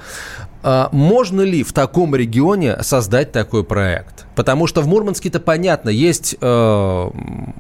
А, 0.68 0.90
можно 0.92 1.42
ли 1.42 1.64
в 1.64 1.74
таком 1.74 2.16
регионе 2.16 2.78
создать 2.82 3.32
такой 3.32 3.64
проект? 3.64 4.26
Потому 4.36 4.68
что 4.68 4.82
в 4.82 4.88
Мурманске-то 4.88 5.40
понятно, 5.40 5.90
есть 5.90 6.36
э, 6.42 7.10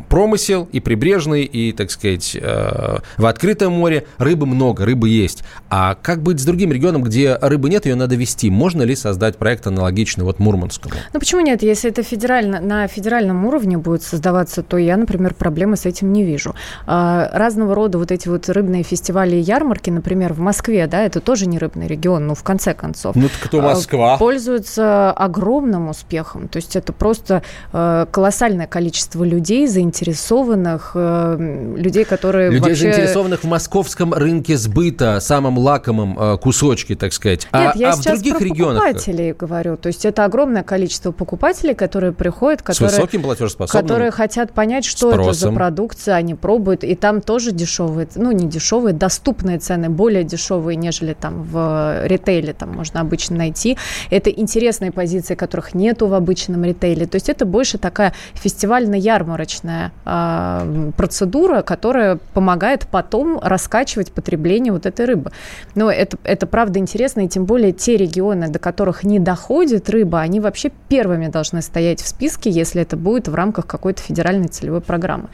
промысел 0.09 0.67
и 0.71 0.79
прибрежный, 0.79 1.43
и, 1.43 1.71
так 1.71 1.91
сказать, 1.91 2.35
э, 2.35 2.97
в 3.17 3.25
открытом 3.25 3.73
море 3.73 4.05
рыбы 4.17 4.45
много, 4.45 4.85
рыбы 4.85 5.09
есть. 5.09 5.43
А 5.69 5.95
как 5.95 6.21
быть 6.21 6.39
с 6.39 6.45
другим 6.45 6.71
регионом, 6.71 7.03
где 7.03 7.38
рыбы 7.41 7.69
нет, 7.69 7.85
ее 7.85 7.95
надо 7.95 8.15
вести? 8.15 8.49
Можно 8.49 8.81
ли 8.81 8.95
создать 8.95 9.38
проект 9.38 9.67
аналогичный 9.67 10.25
вот 10.25 10.39
Мурманскому? 10.39 10.95
Ну 11.13 11.19
почему 11.19 11.41
нет? 11.41 11.63
Если 11.63 11.89
это 11.89 12.03
федерально, 12.03 12.59
на 12.59 12.88
федеральном 12.88 13.45
уровне 13.45 13.77
будет 13.77 14.01
создаваться, 14.01 14.63
то 14.63 14.77
я, 14.77 14.97
например, 14.97 15.33
проблемы 15.33 15.77
с 15.77 15.85
этим 15.85 16.11
не 16.11 16.23
вижу. 16.23 16.55
А, 16.88 17.29
разного 17.33 17.75
рода 17.75 17.99
вот 17.99 18.11
эти 18.11 18.27
вот 18.27 18.49
рыбные 18.65 18.84
фестивали 18.84 19.36
и 19.36 19.39
ярмарки, 19.39 19.89
например, 19.89 20.34
в 20.34 20.39
Москве, 20.39 20.88
да, 20.88 21.04
это 21.04 21.19
тоже 21.19 21.45
не 21.45 21.60
рыбный 21.60 21.88
регион, 21.88 22.28
ну 22.28 22.36
в 22.36 22.43
конце 22.43 22.73
концов. 22.73 23.15
Ну, 23.15 23.30
так 23.30 23.45
это 23.45 23.62
Москва. 23.62 24.17
Пользуется 24.17 25.12
огромным 25.12 25.89
успехом. 25.89 26.47
То 26.47 26.58
есть 26.58 26.75
это 26.75 26.93
просто 26.93 27.43
э, 27.71 28.06
колоссальное 28.12 28.67
количество 28.67 29.23
людей, 29.23 29.67
заинтересованных, 29.67 30.91
э, 30.95 31.73
людей, 31.78 32.06
которые 32.06 32.49
Людей, 32.49 32.62
вообще... 32.62 32.93
заинтересованных 32.93 33.43
в 33.43 33.47
московском 33.47 34.13
рынке 34.13 34.58
сбыта, 34.58 35.19
самом 35.19 35.60
лакомом 35.60 36.17
э, 36.19 36.38
кусочке, 36.38 36.95
так 36.95 37.13
сказать. 37.13 37.47
Нет, 37.54 37.73
а, 37.75 37.78
я 37.78 37.89
а 37.89 37.93
сейчас 37.93 38.19
в 38.19 38.23
других 38.23 38.38
про 38.38 38.43
регионах... 38.45 38.84
покупателей 38.84 39.34
говорю. 39.34 39.78
То 39.78 39.88
есть 39.88 40.06
это 40.06 40.25
огромное 40.25 40.63
количество 40.63 41.12
покупателей, 41.12 41.75
которые 41.75 42.13
приходят, 42.13 42.62
которые... 42.62 42.89
С 42.89 42.93
высоким 42.93 43.21
платежеспособным 43.21 43.84
Которые 43.84 44.12
хотят 44.12 44.54
понять, 44.54 44.86
что 44.86 45.12
спросом. 45.12 45.30
это 45.30 45.34
за 45.34 45.51
продукция, 45.51 46.15
они 46.15 46.34
пробуют, 46.34 46.84
и 46.84 46.95
там 46.95 47.21
тоже 47.21 47.51
дешевые, 47.51 48.08
ну 48.15 48.32
не 48.32 48.47
дешевые, 48.56 48.94
доступные 48.94 49.60
цены, 49.60 49.89
более 49.89 50.24
дешевые, 50.24 50.78
нежели 50.78 51.13
там 51.13 51.44
в 51.44 52.08
ритейле, 52.08 52.54
там, 52.54 52.72
можно 52.72 53.02
обычно 53.02 53.38
найти. 53.38 53.78
Это 54.10 54.30
интересные 54.30 54.91
позиции, 54.91 55.36
которых 55.36 55.76
нету 55.76 56.08
в 56.08 56.13
обычном 56.13 56.63
ритейле. 56.63 57.06
То 57.06 57.15
есть 57.15 57.30
это 57.30 57.46
больше 57.46 57.78
такая 57.78 58.13
фестивально-ярмарочная 58.34 59.91
э, 60.06 60.91
процедура, 60.96 61.62
которая 61.62 62.18
помогает 62.34 62.88
потом 62.88 63.39
раскачивать 63.41 64.12
потребление 64.13 64.72
вот 64.72 64.86
этой 64.86 65.06
рыбы. 65.06 65.32
Но 65.76 65.91
это, 65.91 66.18
это 66.24 66.48
правда 66.48 66.80
интересно, 66.80 67.26
и 67.26 67.28
тем 67.28 67.46
более 67.46 67.74
те 67.74 67.98
регионы, 67.98 68.48
до 68.48 68.60
которых 68.60 69.04
не 69.04 69.20
доходит 69.20 69.89
рыба, 69.89 70.22
они 70.22 70.39
вообще 70.39 70.72
первыми 70.88 71.28
должны 71.28 71.62
стоять 71.62 72.02
в 72.02 72.08
списке, 72.08 72.50
если 72.50 72.82
это 72.82 72.96
будет 72.96 73.28
в 73.28 73.36
рамках 73.36 73.68
какой-то 73.68 74.02
федеральной 74.02 74.48
целевой 74.48 74.82
программы. 74.82 75.28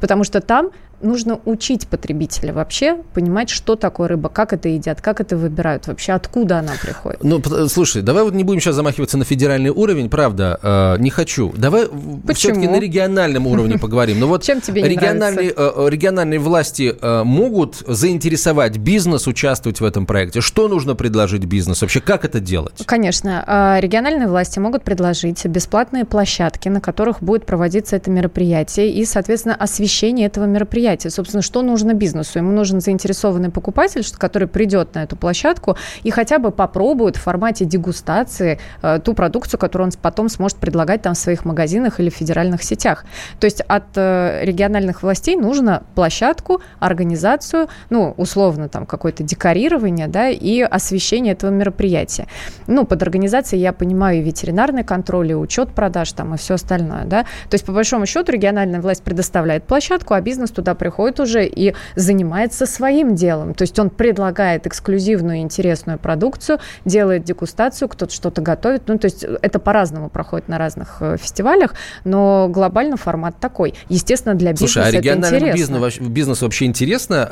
Потому 0.00 0.24
что 0.24 0.40
там 0.40 0.70
нужно 1.02 1.40
учить 1.44 1.88
потребителя 1.88 2.52
вообще 2.52 2.96
понимать, 3.14 3.50
что 3.50 3.76
такое 3.76 4.08
рыба, 4.08 4.28
как 4.28 4.52
это 4.52 4.68
едят, 4.68 5.00
как 5.00 5.20
это 5.20 5.36
выбирают, 5.36 5.86
вообще 5.86 6.12
откуда 6.12 6.58
она 6.58 6.72
приходит. 6.80 7.22
Ну, 7.22 7.42
слушай, 7.68 8.02
давай 8.02 8.24
вот 8.24 8.34
не 8.34 8.44
будем 8.44 8.60
сейчас 8.60 8.76
замахиваться 8.76 9.18
на 9.18 9.24
федеральный 9.24 9.70
уровень, 9.70 10.08
правда, 10.08 10.58
э, 10.62 10.96
не 10.98 11.10
хочу. 11.10 11.52
Давай 11.56 11.88
все-таки 12.34 12.68
на 12.68 12.78
региональном 12.78 13.46
уровне 13.46 13.78
поговорим. 13.78 14.20
Ну 14.20 14.28
вот 14.28 14.42
Чем 14.42 14.60
тебе 14.60 14.82
не 14.82 14.88
региональные, 14.88 15.52
э, 15.56 15.86
региональные 15.88 16.38
власти 16.38 16.94
э, 17.00 17.22
могут 17.24 17.76
заинтересовать 17.86 18.78
бизнес 18.78 19.26
участвовать 19.26 19.80
в 19.80 19.84
этом 19.84 20.06
проекте? 20.06 20.40
Что 20.40 20.68
нужно 20.68 20.94
предложить 20.94 21.44
бизнесу? 21.44 21.84
Вообще, 21.84 22.00
как 22.00 22.24
это 22.24 22.40
делать? 22.40 22.82
Конечно. 22.86 23.44
Э, 23.46 23.80
региональные 23.80 24.28
власти 24.28 24.58
могут 24.58 24.84
предложить 24.84 25.44
бесплатные 25.46 26.04
площадки, 26.04 26.68
на 26.68 26.80
которых 26.80 27.22
будет 27.22 27.46
проводиться 27.46 27.96
это 27.96 28.10
мероприятие 28.10 28.92
и, 28.92 29.04
соответственно, 29.04 29.54
освещение 29.54 30.26
этого 30.26 30.44
мероприятия 30.44 30.91
мероприятие. 30.92 31.10
Собственно, 31.10 31.42
что 31.42 31.62
нужно 31.62 31.94
бизнесу? 31.94 32.38
Ему 32.38 32.52
нужен 32.52 32.80
заинтересованный 32.80 33.50
покупатель, 33.50 34.04
который 34.18 34.48
придет 34.48 34.94
на 34.94 35.04
эту 35.04 35.16
площадку 35.16 35.76
и 36.04 36.10
хотя 36.10 36.38
бы 36.38 36.50
попробует 36.50 37.16
в 37.16 37.20
формате 37.20 37.64
дегустации 37.64 38.58
э, 38.82 39.00
ту 39.02 39.14
продукцию, 39.14 39.58
которую 39.58 39.88
он 39.88 39.92
потом 40.00 40.28
сможет 40.28 40.58
предлагать 40.58 41.02
там 41.02 41.14
в 41.14 41.18
своих 41.18 41.44
магазинах 41.44 42.00
или 42.00 42.10
в 42.10 42.14
федеральных 42.14 42.62
сетях. 42.62 43.04
То 43.40 43.46
есть 43.46 43.60
от 43.68 43.84
э, 43.96 44.44
региональных 44.44 45.02
властей 45.02 45.36
нужно 45.36 45.82
площадку, 45.94 46.60
организацию, 46.80 47.68
ну, 47.90 48.14
условно, 48.16 48.68
там, 48.68 48.86
какое-то 48.86 49.22
декорирование, 49.22 50.08
да, 50.08 50.28
и 50.28 50.60
освещение 50.60 51.32
этого 51.32 51.50
мероприятия. 51.50 52.26
Ну, 52.66 52.84
под 52.84 53.02
организацией 53.02 53.62
я 53.62 53.72
понимаю 53.72 54.18
и 54.18 54.22
ветеринарный 54.22 54.84
контроль, 54.84 55.30
и 55.30 55.34
учет 55.34 55.70
продаж, 55.70 56.12
там, 56.12 56.34
и 56.34 56.36
все 56.36 56.54
остальное, 56.54 57.04
да. 57.04 57.22
То 57.22 57.54
есть, 57.54 57.64
по 57.64 57.72
большому 57.72 58.06
счету, 58.06 58.32
региональная 58.32 58.80
власть 58.80 59.02
предоставляет 59.02 59.64
площадку, 59.64 60.14
а 60.14 60.20
бизнес 60.20 60.50
туда 60.50 60.74
приходит 60.82 61.20
уже 61.20 61.46
и 61.46 61.74
занимается 61.94 62.66
своим 62.66 63.14
делом. 63.14 63.54
То 63.54 63.62
есть 63.62 63.78
он 63.78 63.88
предлагает 63.88 64.66
эксклюзивную 64.66 65.38
интересную 65.38 65.96
продукцию, 65.96 66.58
делает 66.84 67.22
дегустацию, 67.22 67.88
кто-то 67.88 68.12
что-то 68.12 68.42
готовит. 68.42 68.88
Ну, 68.88 68.98
то 68.98 69.04
есть 69.04 69.24
это 69.42 69.60
по-разному 69.60 70.10
проходит 70.10 70.48
на 70.48 70.58
разных 70.58 70.96
э, 70.98 71.18
фестивалях, 71.18 71.74
но 72.02 72.48
глобально 72.48 72.96
формат 72.96 73.36
такой. 73.38 73.74
Естественно, 73.88 74.34
для 74.34 74.50
бизнеса 74.50 74.72
Слушай, 74.72 74.88
а 74.88 74.90
региональному 74.90 75.54
бизнесу, 75.54 76.02
бизнесу 76.02 76.46
вообще 76.46 76.64
интересно 76.64 77.28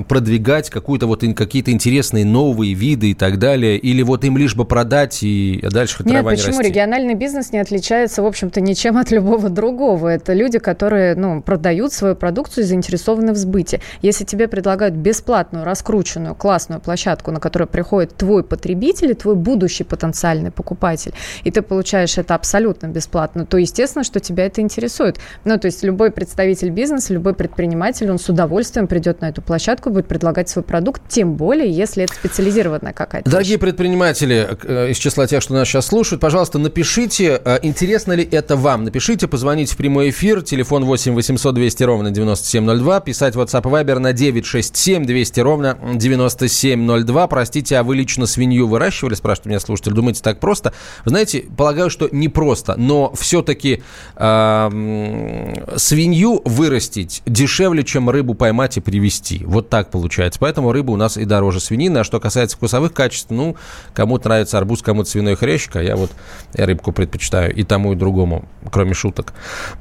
э, 0.00 0.02
продвигать 0.08 0.68
какую-то 0.68 1.06
вот 1.06 1.22
какие-то 1.36 1.70
интересные 1.70 2.24
новые 2.24 2.74
виды 2.74 3.12
и 3.12 3.14
так 3.14 3.38
далее? 3.38 3.78
Или 3.78 4.02
вот 4.02 4.24
им 4.24 4.36
лишь 4.36 4.56
бы 4.56 4.64
продать 4.64 5.22
и 5.22 5.64
дальше 5.70 5.98
хоть 5.98 6.06
Нет, 6.06 6.24
почему? 6.24 6.50
не 6.50 6.58
расти? 6.58 6.68
Региональный 6.68 7.14
бизнес 7.14 7.52
не 7.52 7.60
отличается, 7.60 8.24
в 8.24 8.26
общем-то, 8.26 8.60
ничем 8.60 8.96
от 8.96 9.12
любого 9.12 9.50
другого. 9.50 10.08
Это 10.08 10.32
люди, 10.32 10.58
которые 10.58 11.14
ну, 11.14 11.42
продают 11.42 11.92
свою 11.92 12.16
продукцию, 12.16 12.66
заинтересованы 12.66 12.87
заинтересованы 12.88 13.32
в 13.32 13.36
сбыте. 13.36 13.80
Если 14.02 14.24
тебе 14.24 14.48
предлагают 14.48 14.94
бесплатную, 14.94 15.64
раскрученную, 15.64 16.34
классную 16.34 16.80
площадку, 16.80 17.30
на 17.30 17.40
которую 17.40 17.68
приходит 17.68 18.16
твой 18.16 18.42
потребитель, 18.42 19.14
твой 19.14 19.34
будущий 19.34 19.84
потенциальный 19.84 20.50
покупатель, 20.50 21.12
и 21.44 21.50
ты 21.50 21.62
получаешь 21.62 22.18
это 22.18 22.34
абсолютно 22.34 22.86
бесплатно, 22.86 23.46
то 23.46 23.58
естественно, 23.58 24.04
что 24.04 24.20
тебя 24.20 24.46
это 24.46 24.60
интересует. 24.60 25.18
Ну, 25.44 25.58
то 25.58 25.66
есть 25.66 25.82
любой 25.82 26.10
представитель 26.10 26.70
бизнеса, 26.70 27.12
любой 27.12 27.34
предприниматель, 27.34 28.10
он 28.10 28.18
с 28.18 28.28
удовольствием 28.28 28.86
придет 28.86 29.20
на 29.20 29.28
эту 29.28 29.42
площадку, 29.42 29.90
будет 29.90 30.06
предлагать 30.06 30.48
свой 30.48 30.62
продукт, 30.62 31.02
тем 31.08 31.34
более, 31.34 31.70
если 31.70 32.04
это 32.04 32.14
специализированная 32.14 32.92
какая-то 32.92 33.30
Дорогие 33.30 33.54
вещь. 33.54 33.60
предприниматели 33.60 34.48
э, 34.62 34.90
из 34.90 34.96
числа 34.96 35.26
тех, 35.26 35.42
что 35.42 35.54
нас 35.54 35.68
сейчас 35.68 35.86
слушают, 35.86 36.20
пожалуйста, 36.20 36.58
напишите, 36.58 37.40
э, 37.44 37.58
интересно 37.62 38.12
ли 38.14 38.28
это 38.30 38.56
вам. 38.56 38.84
Напишите, 38.84 39.28
позвоните 39.28 39.74
в 39.74 39.76
прямой 39.76 40.10
эфир, 40.10 40.42
телефон 40.42 40.84
8 40.84 41.14
800 41.14 41.54
200 41.54 41.82
ровно 41.84 42.10
9702 42.10 42.77
9702. 42.78 43.00
Писать 43.00 43.34
WhatsApp 43.34 43.68
и 43.68 43.72
Viber 43.72 43.98
на 43.98 44.12
967 44.12 45.04
200 45.04 45.40
ровно 45.40 45.78
9702. 45.94 47.26
Простите, 47.26 47.78
а 47.78 47.82
вы 47.82 47.96
лично 47.96 48.26
свинью 48.26 48.66
выращивали, 48.66 49.14
спрашивает 49.14 49.46
меня 49.46 49.60
слушатель. 49.60 49.92
Думаете, 49.92 50.22
так 50.22 50.40
просто? 50.40 50.72
Вы 51.04 51.10
знаете, 51.10 51.44
полагаю, 51.56 51.90
что 51.90 52.08
не 52.10 52.28
просто, 52.28 52.74
но 52.76 53.12
все-таки 53.14 53.82
э, 54.16 55.64
свинью 55.76 56.42
вырастить 56.44 57.22
дешевле, 57.26 57.84
чем 57.84 58.10
рыбу 58.10 58.34
поймать 58.34 58.76
и 58.76 58.80
привезти. 58.80 59.42
Вот 59.44 59.68
так 59.68 59.90
получается. 59.90 60.38
Поэтому 60.40 60.72
рыба 60.72 60.92
у 60.92 60.96
нас 60.96 61.16
и 61.16 61.24
дороже 61.24 61.60
свинины. 61.60 61.98
А 61.98 62.04
что 62.04 62.20
касается 62.20 62.56
вкусовых 62.56 62.92
качеств, 62.92 63.30
ну, 63.30 63.56
кому-то 63.94 64.28
нравится 64.28 64.58
арбуз, 64.58 64.82
кому-то 64.82 65.10
свиной 65.10 65.36
хрящик, 65.36 65.76
а 65.76 65.82
я 65.82 65.96
вот 65.96 66.10
рыбку 66.54 66.92
предпочитаю 66.92 67.54
и 67.54 67.64
тому, 67.64 67.92
и 67.92 67.96
другому, 67.96 68.44
кроме 68.70 68.94
шуток. 68.94 69.32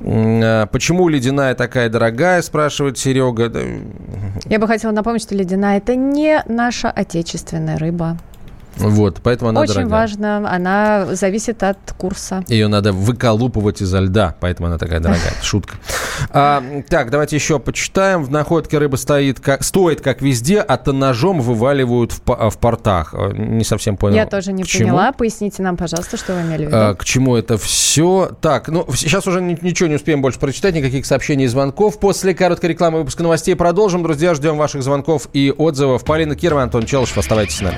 А 0.02 0.66
почему 0.68 1.08
ледяная 1.10 1.56
такая 1.56 1.90
дорогая, 1.90 2.42
спрашивает 2.42 2.77
спрашивает 2.78 2.98
Серега. 3.00 3.52
Я 4.46 4.60
бы 4.60 4.68
хотела 4.68 4.92
напомнить, 4.92 5.24
что 5.24 5.34
ледяная– 5.34 5.78
это 5.80 5.96
не 5.96 6.44
наша 6.48 6.92
отечественная 6.92 7.80
рыба. 7.80 8.18
Вот, 8.78 9.20
поэтому 9.24 9.50
она 9.50 9.62
Очень 9.62 9.74
дорогая. 9.74 10.02
важно, 10.02 10.50
она 10.50 11.16
зависит 11.16 11.64
от 11.64 11.78
курса. 11.98 12.44
Ее 12.48 12.68
надо 12.68 12.92
выколупывать 12.94 13.82
изо 13.82 14.00
льда, 14.00 14.36
поэтому 14.40 14.68
она 14.68 14.78
такая 14.78 15.00
дорогая. 15.00 15.34
Шутка. 15.42 15.76
А, 16.30 16.64
так, 16.90 17.10
давайте 17.10 17.36
еще 17.36 17.60
почитаем. 17.60 18.24
В 18.24 18.32
находке 18.32 18.78
рыба 18.78 18.96
стоит 18.96 19.40
как, 19.40 19.64
стоит 19.64 20.02
как 20.02 20.22
везде, 20.22 20.60
а 20.60 20.78
то 20.78 20.94
ножом 20.94 21.42
вываливают 21.42 22.14
в, 22.14 22.50
в 22.50 22.58
портах. 22.58 23.14
А, 23.14 23.32
не 23.32 23.64
совсем 23.64 23.98
понял. 23.98 24.16
Я 24.16 24.26
тоже 24.26 24.54
не 24.54 24.64
поняла. 24.64 25.12
Поясните 25.12 25.64
нам, 25.64 25.78
пожалуйста, 25.78 26.18
что 26.18 26.34
вы 26.34 26.42
имели 26.42 26.66
в 26.66 26.68
виду. 26.68 26.78
А, 26.78 26.96
к 26.96 27.06
чему 27.06 27.36
это 27.36 27.58
все? 27.58 28.32
Так, 28.42 28.68
ну, 28.70 28.86
сейчас 28.94 29.28
уже 29.28 29.42
ничего 29.42 29.90
не 29.90 29.96
успеем 29.96 30.22
больше 30.22 30.40
прочитать, 30.40 30.76
никаких 30.76 31.06
сообщений 31.06 31.46
и 31.46 31.48
звонков. 31.48 32.00
После 32.00 32.34
короткой 32.34 32.72
рекламы 32.72 33.00
выпуска 33.00 33.24
новостей 33.24 33.56
продолжим. 33.56 34.04
Друзья, 34.04 34.34
ждем 34.34 34.58
ваших 34.58 34.84
звонков 34.84 35.28
и 35.34 35.54
отзывов. 35.56 36.04
Полина 36.04 36.36
Кирова, 36.36 36.64
Антон 36.64 36.86
Челышев, 36.86 37.18
оставайтесь 37.18 37.58
с 37.58 37.62
нами. 37.62 37.78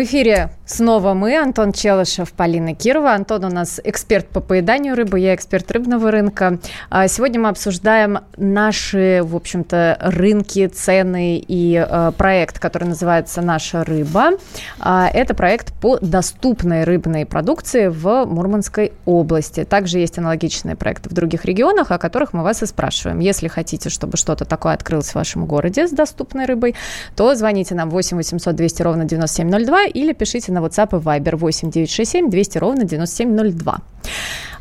В 0.00 0.04
эфире 0.04 0.48
снова 0.64 1.12
мы, 1.12 1.36
Антон 1.36 1.74
Челышев, 1.74 2.32
Полина 2.32 2.74
Кирова. 2.74 3.12
Антон 3.12 3.44
у 3.44 3.50
нас 3.50 3.82
эксперт 3.84 4.26
по 4.28 4.40
поеданию 4.40 4.94
рыбы, 4.94 5.20
я 5.20 5.34
эксперт 5.34 5.70
рыбного 5.70 6.10
рынка. 6.10 6.58
А 6.88 7.06
сегодня 7.06 7.38
мы 7.38 7.50
обсуждаем 7.50 8.20
наши, 8.38 9.20
в 9.22 9.36
общем-то, 9.36 9.98
рынки, 10.00 10.68
цены 10.68 11.44
и 11.46 11.74
э, 11.86 12.12
проект, 12.16 12.58
который 12.58 12.84
называется 12.84 13.42
«Наша 13.42 13.84
рыба». 13.84 14.30
А, 14.78 15.06
это 15.12 15.34
проект 15.34 15.74
по 15.74 15.98
доступной 15.98 16.84
рыбной 16.84 17.26
продукции 17.26 17.88
в 17.88 18.24
Мурманской 18.24 18.92
области. 19.04 19.64
Также 19.64 19.98
есть 19.98 20.16
аналогичные 20.16 20.76
проекты 20.76 21.10
в 21.10 21.12
других 21.12 21.44
регионах, 21.44 21.90
о 21.90 21.98
которых 21.98 22.32
мы 22.32 22.42
вас 22.42 22.62
и 22.62 22.66
спрашиваем. 22.66 23.18
Если 23.18 23.48
хотите, 23.48 23.90
чтобы 23.90 24.16
что-то 24.16 24.46
такое 24.46 24.72
открылось 24.72 25.10
в 25.10 25.14
вашем 25.16 25.44
городе 25.44 25.86
с 25.86 25.90
доступной 25.90 26.46
рыбой, 26.46 26.74
то 27.16 27.34
звоните 27.34 27.74
нам 27.74 27.90
8 27.90 28.16
800 28.16 28.56
200 28.56 28.82
ровно 28.82 29.04
9702 29.04 29.89
или 29.90 30.12
пишите 30.12 30.52
на 30.52 30.58
WhatsApp 30.58 30.98
и 30.98 31.02
Viber 31.02 31.36
8 31.36 31.70
967 31.70 32.30
200 32.30 32.58
ровно 32.58 32.84
9702. 32.84 33.78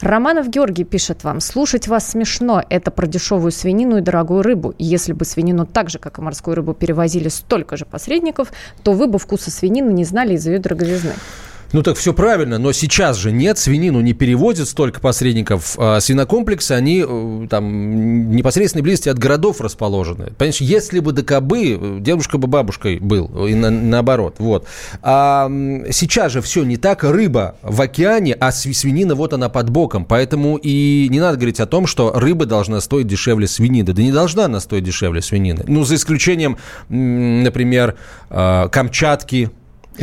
Романов 0.02 0.50
Георгий 0.50 0.86
пишет 0.86 1.24
вам, 1.24 1.42
слушать 1.42 1.88
вас 1.88 2.10
смешно, 2.10 2.63
это 2.70 2.89
про 2.89 3.06
дешевую 3.06 3.52
свинину 3.52 3.98
и 3.98 4.02
дорогую 4.02 4.44
рыбу. 4.44 4.74
Если 4.78 5.13
бы 5.13 5.26
свинину 5.26 5.65
так 5.65 5.89
же, 5.89 6.00
как 6.00 6.20
и 6.20 6.22
морскую 6.22 6.56
рыбу, 6.56 6.74
перевозили 6.74 7.28
столько 7.28 7.76
же 7.76 7.86
посредников, 7.86 8.52
то 8.84 8.94
вы 8.94 9.08
бы 9.08 9.20
вкуса 9.20 9.52
свинины 9.52 9.92
не 9.92 10.06
знали 10.06 10.36
из-за 10.36 10.52
ее 10.52 10.60
дороговизны. 10.60 11.13
Ну 11.71 11.84
так 11.84 11.97
все 11.97 12.13
правильно, 12.13 12.58
но 12.58 12.71
сейчас 12.71 13.17
же 13.17 13.32
нет, 13.32 13.60
свинину 13.60 14.01
не 14.01 14.13
перевозят 14.13 14.67
столько 14.67 14.99
посредников. 14.99 15.75
А 15.77 15.99
свинокомплексы, 15.99 16.71
они 16.71 17.05
э, 17.08 17.47
там 17.47 18.32
непосредственной 18.32 18.82
близости 18.82 19.10
от 19.10 19.19
городов 19.19 19.62
расположены. 19.62 20.32
Понимаешь, 20.38 20.62
если 20.62 20.99
бы 20.99 21.12
ДКБ, 21.12 21.53
э, 21.53 21.97
дедушка 21.99 22.39
бы 22.39 22.47
бабушкой 22.47 22.97
был, 22.99 23.45
и 23.45 23.53
на, 23.53 23.69
наоборот. 23.69 24.36
Вот. 24.39 24.65
А 25.03 25.47
сейчас 25.91 26.32
же 26.32 26.41
все 26.41 26.63
не 26.63 26.77
так, 26.77 27.03
рыба 27.03 27.55
в 27.62 27.79
океане, 27.82 28.34
а 28.34 28.51
свинина 28.51 29.13
вот 29.13 29.34
она 29.34 29.49
под 29.49 29.69
боком. 29.69 30.05
Поэтому 30.05 30.58
и 30.58 31.08
не 31.10 31.19
надо 31.19 31.38
говорить 31.38 31.60
о 31.60 31.67
том, 31.67 31.86
что 31.86 32.12
рыба 32.13 32.47
должна 32.47 32.82
стоить 32.82 33.05
дешевле 33.05 33.47
свинины. 33.47 33.93
Да 33.93 34.01
не 34.01 34.12
должна 34.12 34.45
она 34.45 34.60
стоить 34.60 34.84
дешевле 34.84 35.21
свинины. 35.21 35.63
Ну, 35.67 35.84
за 35.84 35.95
исключением, 35.95 36.58
например, 36.89 37.95
Камчатки, 38.29 39.51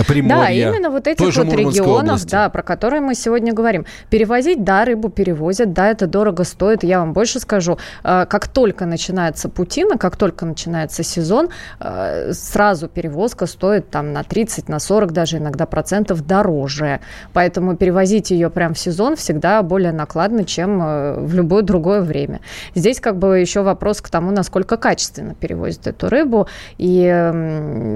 Приморья, 0.04 0.70
да, 0.70 0.76
именно 0.76 0.90
вот 0.90 1.06
этих 1.06 1.24
вот 1.24 1.52
регионов, 1.52 2.04
области. 2.04 2.30
да, 2.30 2.48
про 2.48 2.62
которые 2.62 3.00
мы 3.00 3.14
сегодня 3.14 3.52
говорим. 3.52 3.86
Перевозить, 4.10 4.64
да, 4.64 4.84
рыбу 4.84 5.08
перевозят, 5.08 5.72
да, 5.72 5.90
это 5.90 6.06
дорого 6.06 6.44
стоит. 6.44 6.82
Я 6.82 7.00
вам 7.00 7.12
больше 7.12 7.40
скажу, 7.40 7.78
э, 8.04 8.26
как 8.28 8.48
только 8.48 8.86
начинается 8.86 9.48
путина, 9.48 9.98
как 9.98 10.16
только 10.16 10.46
начинается 10.46 11.02
сезон, 11.02 11.48
э, 11.80 12.32
сразу 12.32 12.88
перевозка 12.88 13.46
стоит 13.46 13.90
там 13.90 14.12
на 14.12 14.22
30, 14.22 14.68
на 14.68 14.78
40 14.78 15.12
даже 15.12 15.38
иногда 15.38 15.66
процентов 15.66 16.26
дороже. 16.26 17.00
Поэтому 17.32 17.76
перевозить 17.76 18.30
ее 18.30 18.50
прямо 18.50 18.74
в 18.74 18.78
сезон 18.78 19.16
всегда 19.16 19.62
более 19.62 19.92
накладно, 19.92 20.44
чем 20.44 20.78
в 21.26 21.34
любое 21.34 21.62
другое 21.62 22.00
время. 22.02 22.40
Здесь 22.74 23.00
как 23.00 23.16
бы 23.16 23.38
еще 23.38 23.62
вопрос 23.62 24.00
к 24.00 24.08
тому, 24.08 24.30
насколько 24.30 24.76
качественно 24.76 25.34
перевозят 25.34 25.86
эту 25.86 26.08
рыбу 26.08 26.48
и 26.78 27.30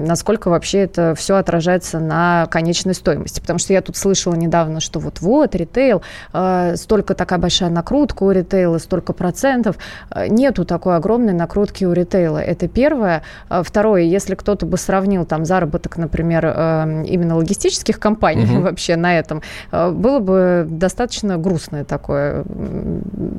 насколько 0.05 0.49
вообще 0.49 0.79
это 0.79 1.15
все 1.15 1.35
отражается 1.35 1.90
отражается 1.91 1.99
на 1.99 2.47
конечной 2.47 2.93
стоимости. 2.93 3.39
Потому 3.39 3.59
что 3.59 3.73
я 3.73 3.81
тут 3.81 3.97
слышала 3.97 4.35
недавно, 4.35 4.79
что 4.79 4.99
вот-вот, 4.99 5.55
ритейл, 5.55 6.01
э, 6.33 6.75
столько 6.75 7.13
такая 7.13 7.39
большая 7.39 7.69
накрутка 7.69 8.23
у 8.23 8.31
ритейла, 8.31 8.79
столько 8.79 9.13
процентов. 9.13 9.75
Э, 10.11 10.27
нету 10.27 10.65
такой 10.65 10.95
огромной 10.95 11.33
накрутки 11.33 11.85
у 11.85 11.93
ритейла. 11.93 12.39
Это 12.39 12.67
первое. 12.67 13.21
Э, 13.49 13.63
второе, 13.63 14.01
если 14.01 14.35
кто-то 14.35 14.65
бы 14.65 14.77
сравнил 14.77 15.25
там 15.25 15.45
заработок, 15.45 15.97
например, 15.97 16.45
э, 16.45 17.03
именно 17.07 17.35
логистических 17.35 17.99
компаний 17.99 18.45
угу. 18.45 18.61
вообще 18.69 18.95
на 18.95 19.17
этом, 19.17 19.41
э, 19.71 19.91
было 19.91 20.19
бы 20.19 20.65
достаточно 20.69 21.37
грустное 21.37 21.83
такое, 21.83 22.43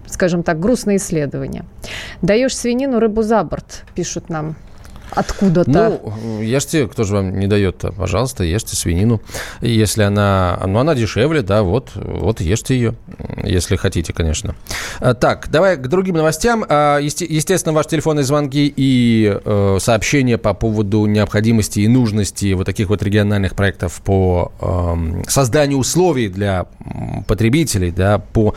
скажем 0.06 0.42
так, 0.42 0.60
грустное 0.60 0.96
исследование. 0.96 1.64
Даешь 2.22 2.56
свинину, 2.56 2.98
рыбу 2.98 3.22
за 3.22 3.42
борт, 3.42 3.84
пишут 3.94 4.28
нам 4.28 4.56
откуда-то. 5.14 6.00
Ну, 6.22 6.40
ешьте, 6.40 6.86
кто 6.88 7.04
же 7.04 7.14
вам 7.14 7.38
не 7.38 7.46
дает-то, 7.46 7.92
пожалуйста, 7.92 8.44
ешьте 8.44 8.76
свинину. 8.76 9.20
Если 9.60 10.02
она, 10.02 10.60
ну, 10.66 10.78
она 10.78 10.94
дешевле, 10.94 11.42
да, 11.42 11.62
вот, 11.62 11.90
вот 11.94 12.40
ешьте 12.40 12.74
ее, 12.74 12.94
если 13.44 13.76
хотите, 13.76 14.12
конечно. 14.12 14.54
А, 15.00 15.14
так, 15.14 15.48
давай 15.50 15.76
к 15.76 15.86
другим 15.88 16.16
новостям. 16.16 16.64
А, 16.68 16.98
естественно, 16.98 17.72
ваши 17.72 17.90
телефонные 17.90 18.24
звонки 18.24 18.72
и 18.74 19.38
э, 19.44 19.78
сообщения 19.80 20.38
по 20.38 20.54
поводу 20.54 21.06
необходимости 21.06 21.80
и 21.80 21.88
нужности 21.88 22.52
вот 22.54 22.64
таких 22.64 22.88
вот 22.88 23.02
региональных 23.02 23.54
проектов 23.54 24.00
по 24.04 24.52
эм, 24.60 25.24
созданию 25.28 25.78
условий 25.78 26.28
для 26.28 26.66
потребителей, 27.26 27.90
да, 27.90 28.18
по, 28.18 28.54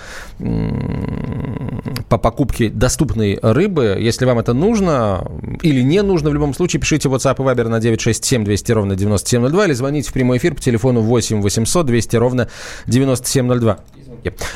по 2.09 2.17
покупке 2.17 2.69
доступной 2.69 3.39
рыбы. 3.41 3.97
Если 3.99 4.25
вам 4.25 4.39
это 4.39 4.53
нужно 4.53 5.29
или 5.61 5.81
не 5.81 6.01
нужно 6.01 6.29
в 6.29 6.33
любом 6.33 6.44
любом 6.45 6.53
случае 6.53 6.79
пишите 6.79 7.09
WhatsApp 7.09 7.35
и 7.35 7.41
Viber 7.41 7.67
на 7.67 7.79
967 7.79 8.43
200 8.43 8.71
ровно 8.71 8.95
9702 8.95 9.65
или 9.65 9.73
звоните 9.73 10.09
в 10.09 10.13
прямой 10.13 10.37
эфир 10.37 10.53
по 10.53 10.61
телефону 10.61 11.01
8 11.01 11.41
800 11.41 11.85
200 11.85 12.15
ровно 12.17 12.49
9702. 12.87 13.79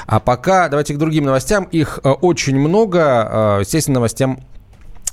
А 0.06 0.19
пока 0.19 0.69
давайте 0.69 0.93
к 0.93 0.97
другим 0.97 1.25
новостям. 1.25 1.65
Их 1.65 1.99
э, 2.04 2.10
очень 2.10 2.60
много. 2.60 3.58
Э, 3.60 3.60
естественно, 3.62 3.95
новостям, 3.95 4.39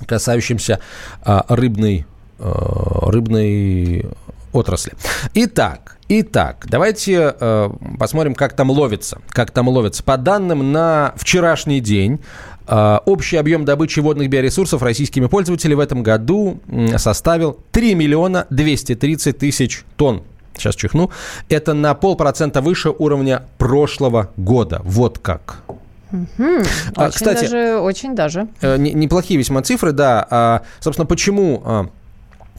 касающимся 0.05 0.79
э, 1.25 1.39
рыбной, 1.49 2.05
рыбной 2.39 4.05
отрасли. 4.53 4.93
Итак, 5.33 5.97
итак, 6.07 6.65
давайте 6.69 7.35
э, 7.39 7.69
посмотрим, 7.99 8.35
как 8.35 8.53
там 8.53 8.69
ловится. 8.69 9.19
Как 9.29 9.51
там 9.51 9.67
ловится. 9.69 10.03
По 10.03 10.17
данным 10.17 10.71
на 10.71 11.13
вчерашний 11.17 11.79
день, 11.79 12.19
общий 12.67 13.37
объем 13.37 13.65
добычи 13.65 13.99
водных 13.99 14.29
биоресурсов 14.29 14.81
российскими 14.81 15.27
пользователями 15.27 15.75
в 15.75 15.79
этом 15.79 16.03
году 16.03 16.59
составил 16.97 17.59
3 17.71 17.95
миллиона 17.95 18.45
230 18.49 19.37
тысяч 19.37 19.83
тонн. 19.95 20.23
Сейчас 20.57 20.75
чихну. 20.75 21.11
Это 21.49 21.73
на 21.73 21.93
полпроцента 21.93 22.61
выше 22.61 22.89
уровня 22.89 23.43
прошлого 23.57 24.31
года. 24.37 24.81
Вот 24.83 25.19
как. 25.19 25.63
Угу. 26.11 26.63
А, 26.95 27.09
кстати, 27.09 27.43
даже, 27.43 27.77
очень 27.79 28.15
даже. 28.15 28.47
Э, 28.61 28.77
неплохие 28.77 29.37
весьма 29.37 29.61
цифры, 29.61 29.91
да. 29.91 30.25
А, 30.29 30.61
собственно, 30.79 31.05
почему 31.05 31.61
а, 31.65 31.87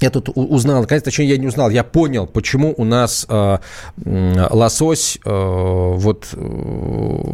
я 0.00 0.10
тут 0.10 0.28
узнал, 0.34 0.82
наконец, 0.82 1.02
точнее, 1.02 1.28
я 1.28 1.36
не 1.36 1.46
узнал, 1.46 1.70
я 1.70 1.82
понял, 1.84 2.26
почему 2.26 2.74
у 2.76 2.84
нас 2.84 3.26
э, 3.28 3.58
лосось, 4.04 5.18
э, 5.24 5.30
вот, 5.30 6.28
э, 6.32 7.24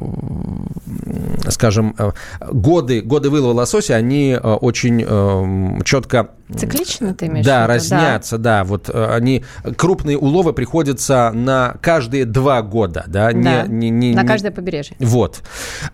скажем, 1.50 1.94
э, 1.98 2.12
годы, 2.50 3.02
годы 3.02 3.30
вылова 3.30 3.52
лосося, 3.52 3.96
они 3.96 4.30
э, 4.30 4.38
очень 4.38 5.04
э, 5.06 5.82
четко... 5.84 6.30
Циклично 6.54 7.14
ты 7.14 7.26
имеешь 7.26 7.44
Да, 7.46 7.66
разнятся, 7.66 8.38
да. 8.38 8.58
да. 8.58 8.64
Вот 8.64 8.88
э, 8.88 9.14
они, 9.14 9.44
крупные 9.76 10.16
уловы 10.18 10.52
приходятся 10.52 11.30
на 11.34 11.76
каждые 11.80 12.24
два 12.24 12.62
года, 12.62 13.04
да. 13.06 13.32
да 13.32 13.64
не, 13.66 13.90
не, 13.90 13.90
не, 13.90 14.14
на 14.14 14.24
каждое 14.24 14.52
побережье. 14.52 14.96
Вот. 15.00 15.42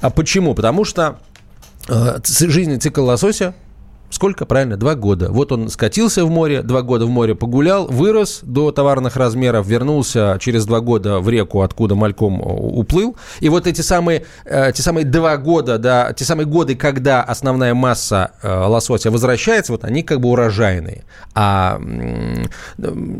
А 0.01 0.11
почему? 0.11 0.55
Потому 0.55 0.85
что 0.85 1.19
э, 1.89 2.19
жизненный 2.25 2.79
цикл 2.79 3.05
лосося 3.05 3.55
Сколько? 4.11 4.45
Правильно, 4.45 4.77
два 4.77 4.97
года. 4.97 5.31
Вот 5.31 5.53
он 5.53 5.69
скатился 5.69 6.25
в 6.25 6.31
море, 6.31 6.63
два 6.63 6.83
года 6.83 7.07
в 7.07 7.11
море 7.11 7.37
погулял, 7.37 7.87
вырос 7.87 8.41
до 8.43 8.73
товарных 8.73 9.17
размеров, 9.17 9.67
вернулся 9.67 10.37
через 10.41 10.67
два 10.67 10.81
года 10.81 11.21
в 11.21 11.29
реку, 11.29 11.63
откуда 11.63 11.95
мальком 11.95 12.41
уплыл. 12.43 13.17
И 13.39 13.49
вот 13.49 13.69
эти 13.69 13.83
самые, 13.83 14.25
э, 14.45 14.73
те 14.75 14.83
самые 14.83 15.07
два 15.07 15.37
года, 15.37 15.79
да, 15.79 16.13
те 16.13 16.25
самые 16.25 16.47
годы, 16.47 16.75
когда 16.75 17.23
основная 17.23 17.73
масса 17.73 18.33
э, 18.43 18.53
лосося 18.53 19.13
возвращается, 19.13 19.73
вот 19.73 19.85
они 19.85 20.03
как 20.03 20.21
бы 20.21 20.29
урожайные. 20.29 21.05
А 21.37 21.81
э, 21.81 22.45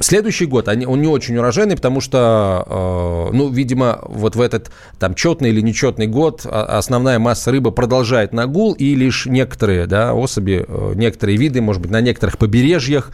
следующий 0.01 0.47
год, 0.47 0.67
они, 0.67 0.87
он 0.87 1.01
не 1.01 1.09
очень 1.09 1.37
урожайный, 1.37 1.77
потому 1.77 2.01
что, 2.01 3.31
э, 3.31 3.37
ну, 3.37 3.49
видимо, 3.49 4.01
вот 4.03 4.35
в 4.35 4.41
этот 4.41 4.73
там 4.99 5.15
четный 5.15 5.51
или 5.51 5.61
нечетный 5.61 6.09
год 6.09 6.45
основная 6.45 7.21
масса 7.21 7.53
рыбы 7.53 7.71
продолжает 7.71 8.33
нагул, 8.33 8.73
и 8.73 8.97
лишь 8.97 9.27
некоторые, 9.27 9.87
да, 9.87 10.15
особи 10.15 10.65
э, 10.67 10.80
некоторые 10.95 11.37
виды, 11.37 11.61
может 11.61 11.83
быть, 11.83 11.91
на 11.91 12.01
некоторых 12.01 12.39
побережьях 12.39 13.13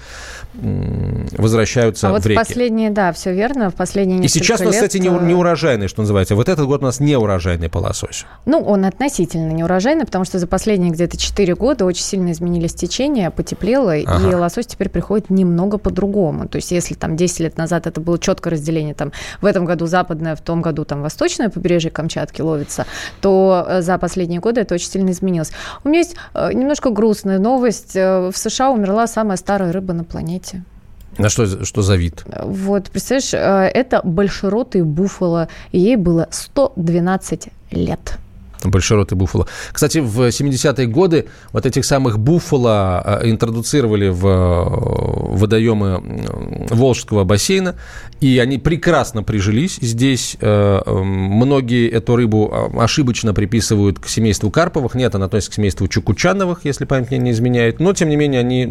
возвращаются 0.57 2.09
а 2.09 2.13
вот 2.13 2.23
в 2.23 2.27
реки. 2.27 2.39
последние, 2.39 2.91
да, 2.91 3.13
все 3.13 3.33
верно, 3.33 3.71
в 3.71 3.75
последние 3.75 4.25
И 4.25 4.29
сейчас 4.29 4.61
у 4.61 4.65
нас, 4.65 4.75
лет... 4.75 4.85
кстати, 4.85 5.03
не, 5.03 5.09
не 5.09 5.35
урожайный, 5.35 5.89
что 5.89 6.03
называется. 6.03 6.35
Вот 6.35 6.49
этот 6.49 6.67
год 6.67 6.83
у 6.83 6.85
нас 6.85 7.01
не 7.01 7.17
урожайный 7.17 7.69
по 7.69 7.79
лососю. 7.79 8.27
Ну, 8.45 8.59
он 8.61 8.85
относительно 8.85 9.51
не 9.53 9.65
урожайный, 9.65 10.05
потому 10.05 10.25
что 10.25 10.39
за 10.39 10.47
последние 10.47 10.91
где-то 10.91 11.17
4 11.17 11.55
года 11.55 11.85
очень 11.85 12.05
сильно 12.05 12.33
изменились 12.33 12.75
течения, 12.75 13.31
потеплело, 13.31 13.95
ага. 13.95 14.31
и 14.31 14.35
лосось 14.35 14.67
теперь 14.67 14.89
приходит 14.89 15.31
немного 15.31 15.79
по-другому. 15.79 16.49
То 16.49 16.57
есть 16.57 16.71
если 16.71 16.95
там 16.95 17.17
10 17.17 17.41
лет 17.41 17.57
назад 17.57 17.87
это 17.87 18.01
было 18.01 18.19
четкое 18.19 18.53
разделение, 18.53 18.95
там 18.95 19.13
в 19.41 19.47
этом 19.47 19.65
году 19.65 19.87
западное, 19.87 20.37
в 20.37 20.41
том 20.41 20.63
году 20.63 20.85
там 20.85 21.03
восточное 21.03 21.49
побережье 21.49 21.91
Камчатки 21.91 22.41
ловится, 22.41 22.87
то 23.21 23.67
э, 23.69 23.83
за 23.83 23.99
последние 23.99 24.41
годы 24.41 24.61
это 24.61 24.75
очень 24.75 24.91
сильно 24.91 25.11
изменилось. 25.11 25.53
У 25.85 25.89
меня 25.89 26.01
есть 26.01 26.17
э, 26.35 26.53
немножко 26.53 26.91
грустная 26.91 27.39
новость. 27.39 27.97
Э, 27.97 28.31
в 28.31 28.37
США 28.37 28.71
умерла 28.71 29.07
самая 29.07 29.37
старая 29.37 29.73
рыба 29.73 29.93
на 29.93 30.05
планете. 30.05 30.46
На 31.19 31.29
что, 31.29 31.65
что 31.65 31.83
за 31.83 31.97
вид? 31.97 32.25
Вот, 32.43 32.91
представляешь, 32.91 33.33
э, 33.33 33.71
это 33.73 34.01
большеротый 34.05 34.83
буфало, 34.83 35.49
ей 35.73 35.97
было 35.97 36.29
112 36.31 37.49
лет 37.71 38.19
большеротый 38.71 39.17
буфало. 39.17 39.47
Кстати, 39.73 39.99
в 39.99 40.29
70-е 40.29 40.87
годы 40.87 41.27
вот 41.53 41.67
этих 41.67 41.85
самых 41.85 42.19
буфало 42.19 43.21
э, 43.23 43.31
интродуцировали 43.31 44.09
в 44.09 44.27
э, 44.27 45.37
водоемы 45.37 46.03
Волжского 46.71 47.25
бассейна, 47.25 47.77
и 48.21 48.39
они 48.39 48.59
прекрасно 48.59 49.23
прижились 49.23 49.79
здесь. 49.81 50.37
Э, 50.41 50.81
многие 50.87 51.89
эту 51.91 52.17
рыбу 52.17 52.71
ошибочно 52.79 53.35
приписывают 53.35 53.99
к 53.99 54.09
семейству 54.09 54.51
Карповых. 54.51 54.95
Нет, 54.95 55.15
она 55.15 55.27
относится 55.27 55.53
к 55.53 55.55
семейству 55.55 55.89
Чукучановых, 55.89 56.61
если 56.65 56.85
память 56.85 57.11
мне 57.11 57.19
не 57.19 57.31
изменяет. 57.33 57.81
Но, 57.81 57.93
тем 57.93 58.09
не 58.09 58.17
менее, 58.17 58.41
они, 58.41 58.63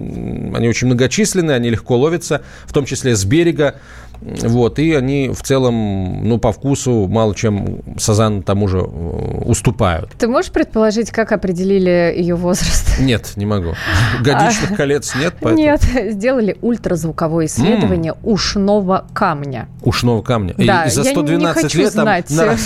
они 0.56 0.68
очень 0.68 0.88
многочисленны, 0.88 1.52
они 1.52 1.70
легко 1.70 1.98
ловятся, 1.98 2.42
в 2.66 2.74
том 2.74 2.86
числе 2.86 3.16
с 3.16 3.26
берега. 3.26 3.76
Вот, 4.22 4.80
и 4.80 4.94
они 4.94 5.30
в 5.30 5.42
целом, 5.42 6.28
ну, 6.28 6.38
по 6.38 6.52
вкусу 6.52 7.08
мало 7.08 7.36
чем 7.36 7.80
Сазан 7.98 8.44
тому 8.44 8.68
же 8.68 8.80
э, 8.80 9.42
уступают. 9.46 10.12
Ты 10.18 10.28
можешь 10.28 10.52
предположить, 10.52 11.12
как 11.12 11.32
определили 11.32 12.14
ее 12.16 12.36
возраст? 12.36 12.86
Нет, 13.00 13.34
не 13.36 13.46
могу. 13.46 13.74
Годичных 14.22 14.72
а, 14.72 14.76
колец 14.76 15.16
нет, 15.16 15.36
поэтому... 15.40 15.64
Нет, 15.64 15.82
сделали 16.14 16.58
ультразвуковое 16.62 17.46
исследование 17.46 18.14
mm. 18.14 18.18
ушного 18.24 19.06
камня. 19.14 19.68
Ушного 19.82 20.22
камня? 20.22 20.54
Да, 20.58 20.86
и 20.86 20.90
за 20.90 21.04
112 21.04 21.30
я 21.30 21.38
не 21.38 21.62
хочу 21.62 21.80
лет 21.80 21.92
знать. 21.92 22.28
Там... 22.28 22.58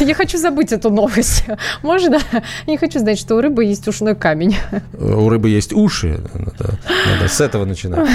Я 0.00 0.14
хочу 0.14 0.38
забыть 0.38 0.72
эту 0.72 0.90
новость. 0.90 1.44
Можно? 1.82 2.18
Я 2.32 2.42
не 2.66 2.78
хочу 2.78 2.98
знать, 2.98 3.18
что 3.18 3.36
у 3.36 3.40
рыбы 3.40 3.64
есть 3.64 3.86
ушной 3.86 4.14
камень. 4.14 4.56
У 4.98 5.28
рыбы 5.28 5.48
есть 5.50 5.72
уши. 5.72 6.20
Надо, 6.34 6.78
надо 7.06 7.28
с 7.28 7.40
этого 7.40 7.64
начинать. 7.64 8.08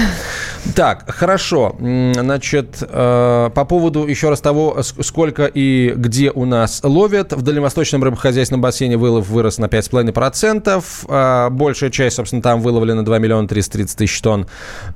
Так, 0.74 1.04
хорошо. 1.08 1.76
Значит, 1.78 2.65
Значит, 2.66 2.88
э, 2.88 3.50
по 3.54 3.64
поводу 3.64 4.06
еще 4.06 4.30
раз 4.30 4.40
того, 4.40 4.78
сколько 4.82 5.46
и 5.46 5.92
где 5.96 6.30
у 6.30 6.44
нас 6.44 6.80
ловят. 6.82 7.32
В 7.32 7.42
дальневосточном 7.42 8.02
рыбохозяйственном 8.02 8.60
бассейне 8.60 8.96
вылов 8.96 9.28
вырос 9.28 9.58
на 9.58 9.66
5,5%. 9.66 10.82
Э, 11.08 11.50
большая 11.50 11.90
часть, 11.90 12.16
собственно, 12.16 12.42
там 12.42 12.60
выловлена 12.60 13.02
2 13.02 13.18
миллиона 13.18 13.48
330 13.48 13.96
тысяч 13.96 14.20
тонн. 14.20 14.46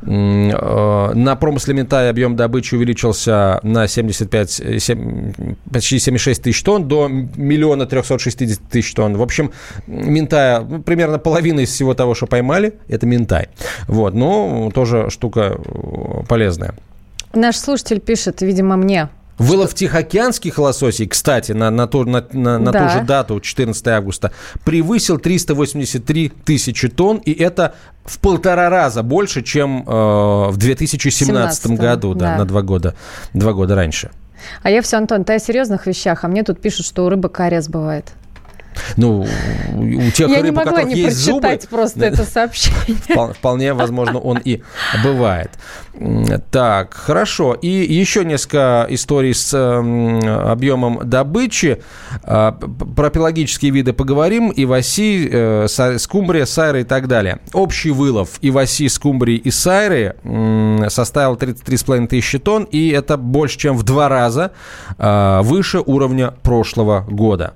Э, 0.02 1.12
на 1.14 1.37
промысле 1.37 1.74
Минтай 1.74 2.11
объем 2.11 2.37
добычи 2.37 2.74
увеличился 2.74 3.61
на 3.62 3.87
75, 3.87 4.80
7, 4.80 5.54
почти 5.72 5.98
76 5.98 6.42
тысяч 6.42 6.62
тонн 6.62 6.88
до 6.88 7.09
миллиона 7.09 7.87
360 7.87 8.59
тысяч 8.70 8.92
тонн. 8.94 9.16
В 9.16 9.22
общем, 9.22 9.52
Минтая 9.87 10.61
ну, 10.61 10.83
примерно 10.83 11.18
половина 11.18 11.61
из 11.61 11.70
всего 11.70 11.94
того, 11.94 12.14
что 12.14 12.26
поймали, 12.26 12.74
это 12.88 13.06
Минтай. 13.06 13.48
Вот, 13.87 14.14
но 14.14 14.70
тоже 14.74 15.11
штука 15.11 15.56
полезная. 16.28 16.74
Наш 17.32 17.56
слушатель 17.56 18.00
пишет, 18.00 18.42
видимо, 18.42 18.76
мне. 18.76 19.08
Вылов 19.38 19.72
тихоокеанских 19.72 20.58
лососей, 20.58 21.06
кстати, 21.06 21.52
на, 21.52 21.70
на, 21.70 21.86
ту, 21.86 22.04
на, 22.04 22.26
на, 22.32 22.58
на 22.58 22.72
да. 22.72 22.82
ту 22.82 22.98
же 22.98 23.04
дату, 23.06 23.40
14 23.40 23.88
августа, 23.88 24.32
превысил 24.64 25.18
383 25.18 26.28
тысячи 26.44 26.88
тонн, 26.88 27.16
и 27.18 27.32
это 27.32 27.74
в 28.04 28.18
полтора 28.18 28.68
раза 28.68 29.02
больше, 29.02 29.42
чем 29.42 29.82
э, 29.86 30.50
в 30.50 30.56
2017 30.58 31.68
году, 31.68 32.12
да, 32.12 32.32
да, 32.32 32.36
на 32.36 32.44
два 32.44 32.60
года, 32.60 32.94
два 33.32 33.54
года 33.54 33.74
раньше. 33.76 34.10
А 34.62 34.70
я 34.70 34.82
все, 34.82 34.98
Антон, 34.98 35.24
ты 35.24 35.34
о 35.34 35.38
серьезных 35.38 35.86
вещах, 35.86 36.24
а 36.24 36.28
мне 36.28 36.42
тут 36.42 36.60
пишут, 36.60 36.84
что 36.84 37.06
у 37.06 37.08
рыбы 37.08 37.30
кариес 37.30 37.68
бывает. 37.68 38.12
Ну, 38.96 39.26
у 39.74 40.11
тех 40.11 40.28
Я 40.28 40.37
рыб, 40.37 40.44
не 40.46 40.50
могла 40.50 40.83
не 40.83 41.02
прочитать 41.02 41.14
зубы, 41.14 41.59
просто 41.70 42.04
это 42.04 42.24
сообщение. 42.24 43.33
Вполне 43.35 43.72
возможно, 43.74 44.18
он 44.18 44.38
и 44.38 44.62
бывает. 45.04 45.50
Так, 46.50 46.94
хорошо. 46.94 47.54
И 47.54 47.68
еще 47.68 48.24
несколько 48.24 48.87
историй 48.88 49.35
с 49.35 49.52
объемом 49.54 51.00
добычи. 51.04 51.83
А, 52.22 52.52
про 52.52 53.11
пелагические 53.11 53.70
виды 53.70 53.92
поговорим. 53.92 54.52
Иваси, 54.54 55.28
э, 55.30 55.66
скумбрия, 55.98 56.46
сайры 56.46 56.83
и 56.83 56.85
так 56.85 57.09
далее. 57.09 57.40
Общий 57.52 57.90
вылов 57.90 58.38
иваси, 58.40 58.88
скумбрии 58.88 59.37
и 59.37 59.50
сайры 59.50 60.16
составил 60.88 61.37
33,5 61.37 62.06
тысячи 62.09 62.38
тонн, 62.38 62.64
и 62.64 62.90
это 62.90 63.16
больше, 63.16 63.59
чем 63.59 63.76
в 63.76 63.83
два 63.83 64.09
раза 64.09 64.52
а, 64.98 65.42
выше 65.42 65.80
уровня 65.80 66.33
прошлого 66.42 67.06
года. 67.09 67.54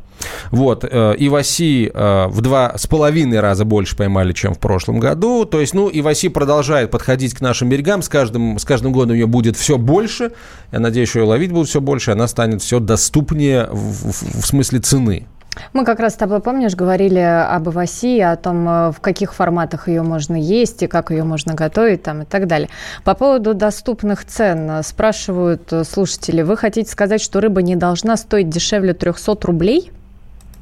Вот. 0.50 0.85
Э, 0.85 1.14
и 1.16 1.28
Васи 1.28 1.90
э, 1.92 2.26
в 2.28 2.40
два 2.40 2.76
с 2.76 2.87
половиной 2.87 3.40
раза 3.40 3.64
больше 3.64 3.96
поймали, 3.96 4.33
чем 4.33 4.54
в 4.54 4.59
прошлом 4.59 5.00
году. 5.00 5.44
То 5.44 5.61
есть, 5.61 5.74
ну, 5.74 5.88
и 5.88 6.00
Васи 6.00 6.28
продолжает 6.28 6.90
подходить 6.90 7.35
к 7.35 7.40
нашим 7.40 7.68
берегам. 7.68 8.02
С 8.02 8.09
каждым, 8.09 8.59
с 8.59 8.64
каждым 8.64 8.92
годом 8.92 9.14
ее 9.14 9.26
будет 9.26 9.57
все 9.57 9.78
больше. 9.78 10.33
Я 10.72 10.80
надеюсь, 10.80 11.09
что 11.09 11.20
ее 11.20 11.26
ловить 11.26 11.52
будет 11.52 11.68
все 11.68 11.80
больше. 11.80 12.11
Она 12.11 12.28
станет 12.28 12.62
все 12.62 12.80
доступнее 12.80 13.68
в, 13.70 14.12
в, 14.12 14.42
в 14.42 14.46
смысле 14.46 14.80
цены. 14.80 15.26
Мы 15.72 15.85
как 15.85 16.00
раз 16.00 16.14
с 16.14 16.16
тобой, 16.16 16.40
помнишь, 16.40 16.74
говорили 16.74 17.18
об 17.20 17.68
Иваси, 17.68 18.20
о 18.20 18.37
том, 18.37 18.68
э, 18.68 18.92
в 18.92 19.00
каких 19.00 19.35
форматах 19.35 19.88
ее 19.88 20.02
можно 20.02 20.35
есть 20.35 20.83
и 20.83 20.87
как 20.87 21.11
ее 21.11 21.24
можно 21.24 21.54
готовить 21.54 22.02
там, 22.02 22.22
и 22.22 22.24
так 22.24 22.46
далее. 22.46 22.68
По 23.04 23.14
поводу 23.14 23.54
доступных 23.54 24.24
цен 24.24 24.83
спрашивают 24.83 25.72
слушатели, 25.85 26.42
вы 26.42 26.57
хотите 26.57 26.90
сказать, 26.90 27.20
что 27.20 27.40
рыба 27.40 27.62
не 27.62 27.76
должна 27.76 28.16
стоить 28.16 28.48
дешевле 28.48 28.94
300 28.94 29.38
рублей? 29.42 29.92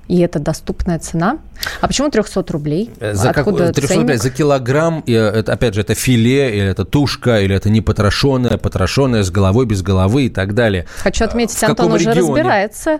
И 0.08 0.18
это 0.20 0.38
доступная 0.38 0.98
цена. 0.98 1.38
А 1.80 1.86
почему 1.86 2.10
300 2.10 2.44
рублей? 2.48 2.90
Э, 3.00 3.14
за 3.14 3.30
Откуда 3.30 3.66
как, 3.66 3.76
300 3.76 3.94
рублей 3.96 4.16
за 4.16 4.30
килограмм, 4.30 5.00
и 5.06 5.12
это, 5.12 5.52
опять 5.52 5.74
же, 5.74 5.80
это 5.80 5.94
филе, 5.94 6.56
или 6.56 6.66
это 6.66 6.84
тушка, 6.84 7.40
или 7.40 7.54
это 7.54 7.70
не 7.70 7.80
потрошенное, 7.80 8.58
потрошенное 8.58 9.22
с 9.22 9.30
головой, 9.30 9.66
без 9.66 9.82
головы 9.82 10.24
и 10.24 10.28
так 10.28 10.54
далее. 10.54 10.86
Хочу 10.98 11.24
отметить, 11.24 11.56
в 11.56 11.62
Антон 11.62 11.92
уже 11.92 12.10
регионе, 12.10 12.20
разбирается. 12.20 12.98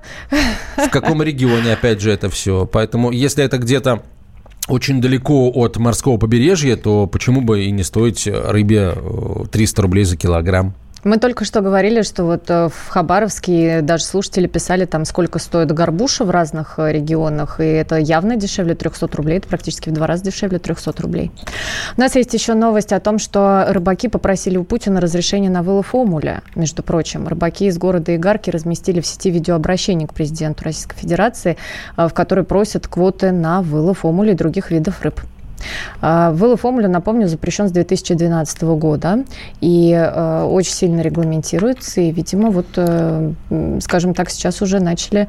В 0.76 0.88
каком 0.90 1.22
регионе, 1.22 1.72
опять 1.72 2.00
же, 2.00 2.10
это 2.10 2.30
все. 2.30 2.66
Поэтому, 2.66 3.10
если 3.10 3.44
это 3.44 3.58
где-то 3.58 4.02
очень 4.68 5.00
далеко 5.00 5.50
от 5.50 5.76
морского 5.76 6.18
побережья, 6.18 6.76
то 6.76 7.06
почему 7.06 7.40
бы 7.40 7.64
и 7.64 7.70
не 7.70 7.82
стоить 7.82 8.26
рыбе 8.26 8.94
300 9.50 9.80
э, 9.80 9.82
рублей 9.82 10.04
за 10.04 10.16
килограмм? 10.16 10.74
Мы 11.04 11.18
только 11.18 11.44
что 11.44 11.62
говорили, 11.62 12.02
что 12.02 12.22
вот 12.24 12.48
э, 12.48 12.68
в 12.68 12.88
Хабаровске 12.88 13.80
даже 13.82 14.04
слушатели 14.04 14.46
писали 14.46 14.84
там, 14.84 15.04
сколько 15.04 15.40
стоит 15.40 15.72
горбуша 15.72 16.24
в 16.24 16.30
разных 16.30 16.78
э, 16.78 16.92
регионах, 16.92 17.58
и 17.58 17.64
это 17.64 17.96
явно 17.96 18.36
дешевле 18.36 18.76
300 18.76 19.08
рублей, 19.16 19.38
это 19.38 19.48
практически 19.48 19.88
в 19.88 19.92
два 19.92 20.06
раза 20.06 20.22
дешевле 20.22 20.60
300 20.60 21.02
рублей. 21.02 21.32
У 21.96 22.00
нас 22.00 22.14
есть 22.14 22.32
еще 22.34 22.54
новость 22.54 22.92
о 22.92 23.00
том, 23.00 23.18
что 23.18 23.66
рыбаки 23.70 24.06
попросили 24.06 24.56
у 24.56 24.62
Путина 24.62 25.00
разрешение 25.00 25.50
на 25.50 25.64
вылов 25.64 25.92
омуля. 25.92 26.42
Между 26.54 26.84
прочим, 26.84 27.26
рыбаки 27.26 27.66
из 27.66 27.78
города 27.78 28.14
Игарки 28.14 28.50
разместили 28.50 29.00
в 29.00 29.06
сети 29.06 29.30
видеообращение 29.30 30.06
к 30.06 30.14
президенту 30.14 30.62
Российской 30.62 30.96
Федерации, 30.96 31.56
э, 31.96 32.06
в 32.06 32.14
которой 32.14 32.44
просят 32.44 32.86
квоты 32.86 33.32
на 33.32 33.60
вылов 33.62 34.04
омуля 34.04 34.34
и 34.34 34.36
других 34.36 34.70
видов 34.70 35.02
рыб. 35.02 35.20
А, 36.00 36.30
вылов 36.32 36.64
омуля, 36.64 36.88
напомню, 36.88 37.28
запрещен 37.28 37.68
с 37.68 37.72
2012 37.72 38.62
года 38.62 39.24
и 39.60 39.92
э, 39.92 40.42
очень 40.44 40.72
сильно 40.72 41.00
регламентируется. 41.00 42.00
И, 42.00 42.10
видимо, 42.10 42.50
вот, 42.50 42.66
э, 42.76 43.32
скажем 43.80 44.14
так, 44.14 44.30
сейчас 44.30 44.62
уже 44.62 44.80
начали, 44.80 45.28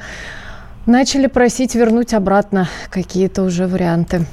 начали 0.85 1.27
просить 1.27 1.75
вернуть 1.75 2.13
обратно 2.13 2.67
какие-то 2.89 3.43
уже 3.43 3.67
варианты. 3.67 4.25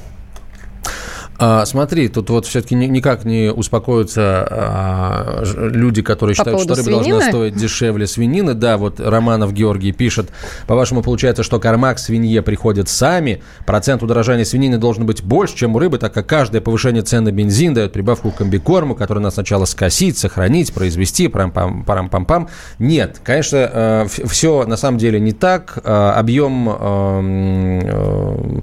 А, 1.42 1.64
смотри, 1.64 2.08
тут 2.08 2.28
вот 2.28 2.44
все-таки 2.44 2.74
никак 2.74 3.24
не 3.24 3.50
успокоятся 3.50 4.46
а, 4.50 5.42
люди, 5.56 6.02
которые 6.02 6.36
По 6.36 6.40
считают, 6.40 6.60
что 6.60 6.74
рыба 6.74 6.82
свинины? 6.84 7.08
должна 7.08 7.28
стоить 7.30 7.56
дешевле 7.56 8.06
свинины. 8.06 8.52
Да, 8.52 8.76
вот 8.76 9.00
Романов 9.00 9.54
Георгий 9.54 9.92
пишет, 9.92 10.28
по-вашему, 10.66 11.02
получается, 11.02 11.42
что 11.42 11.58
кормак 11.58 11.98
свинье 11.98 12.42
приходит 12.42 12.90
сами, 12.90 13.42
процент 13.64 14.02
удорожания 14.02 14.44
свинины 14.44 14.76
должен 14.76 15.06
быть 15.06 15.22
больше, 15.22 15.56
чем 15.56 15.76
у 15.76 15.78
рыбы, 15.78 15.96
так 15.96 16.12
как 16.12 16.26
каждое 16.26 16.60
повышение 16.60 17.02
цен 17.02 17.24
на 17.24 17.32
бензин 17.32 17.72
дает 17.72 17.94
прибавку 17.94 18.32
к 18.32 18.36
комбикорму, 18.36 18.94
который 18.94 19.20
надо 19.20 19.32
сначала 19.32 19.64
скосить, 19.64 20.18
сохранить, 20.18 20.74
произвести, 20.74 21.28
парам-пам-пам-пам. 21.28 22.48
Нет, 22.78 23.18
конечно, 23.24 23.70
э, 23.72 24.06
все 24.26 24.66
на 24.66 24.76
самом 24.76 24.98
деле 24.98 25.18
не 25.18 25.32
так. 25.32 25.78
Э, 25.84 26.10
объем 26.16 26.68
э, 26.68 28.60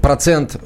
процент 0.00 0.60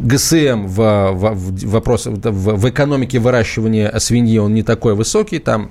ГСМ 0.00 0.66
в, 0.66 1.12
в, 1.12 1.34
в, 1.34 1.70
вопрос, 1.70 2.06
в, 2.06 2.56
в 2.56 2.68
экономике 2.68 3.18
выращивания 3.18 3.92
свиньи, 3.98 4.38
он 4.38 4.54
не 4.54 4.62
такой 4.62 4.94
высокий, 4.94 5.38
там 5.38 5.70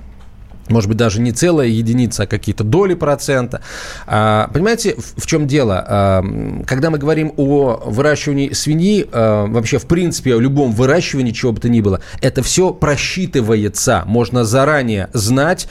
может 0.70 0.88
быть, 0.88 0.96
даже 0.96 1.20
не 1.20 1.32
целая 1.32 1.68
единица, 1.68 2.24
а 2.24 2.26
какие-то 2.26 2.64
доли 2.64 2.94
процента. 2.94 3.60
А, 4.06 4.50
понимаете, 4.52 4.96
в, 5.16 5.26
чем 5.26 5.46
дело? 5.46 5.84
А, 5.86 6.24
когда 6.66 6.90
мы 6.90 6.98
говорим 6.98 7.32
о 7.36 7.82
выращивании 7.84 8.52
свиньи, 8.52 9.08
а, 9.12 9.46
вообще, 9.46 9.78
в 9.78 9.86
принципе, 9.86 10.34
о 10.34 10.40
любом 10.40 10.72
выращивании, 10.72 11.32
чего 11.32 11.52
бы 11.52 11.60
то 11.60 11.68
ни 11.68 11.80
было, 11.80 12.00
это 12.20 12.42
все 12.42 12.72
просчитывается. 12.72 14.02
Можно 14.06 14.44
заранее 14.44 15.08
знать, 15.12 15.68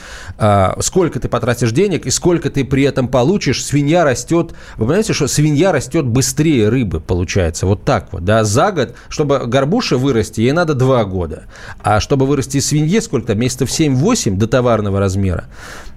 сколько 0.80 1.20
ты 1.20 1.28
потратишь 1.28 1.72
денег 1.72 2.06
и 2.06 2.10
сколько 2.10 2.50
ты 2.50 2.64
при 2.64 2.84
этом 2.84 3.08
получишь. 3.08 3.64
Свинья 3.64 4.04
растет, 4.04 4.52
вы 4.76 4.86
понимаете, 4.86 5.12
что 5.12 5.28
свинья 5.28 5.72
растет 5.72 6.06
быстрее 6.06 6.68
рыбы, 6.68 7.00
получается, 7.00 7.66
вот 7.66 7.84
так 7.84 8.12
вот, 8.12 8.24
да, 8.24 8.44
за 8.44 8.72
год, 8.72 8.94
чтобы 9.08 9.38
горбуша 9.46 9.96
вырасти, 9.96 10.40
ей 10.40 10.52
надо 10.52 10.74
два 10.74 11.04
года, 11.04 11.44
а 11.82 12.00
чтобы 12.00 12.26
вырасти 12.26 12.60
свинье, 12.60 13.00
сколько-то, 13.00 13.34
месяцев 13.34 13.68
7-8 13.68 14.36
до 14.36 14.46
товарного 14.46 14.89
разного 14.98 15.20
размера. 15.20 15.44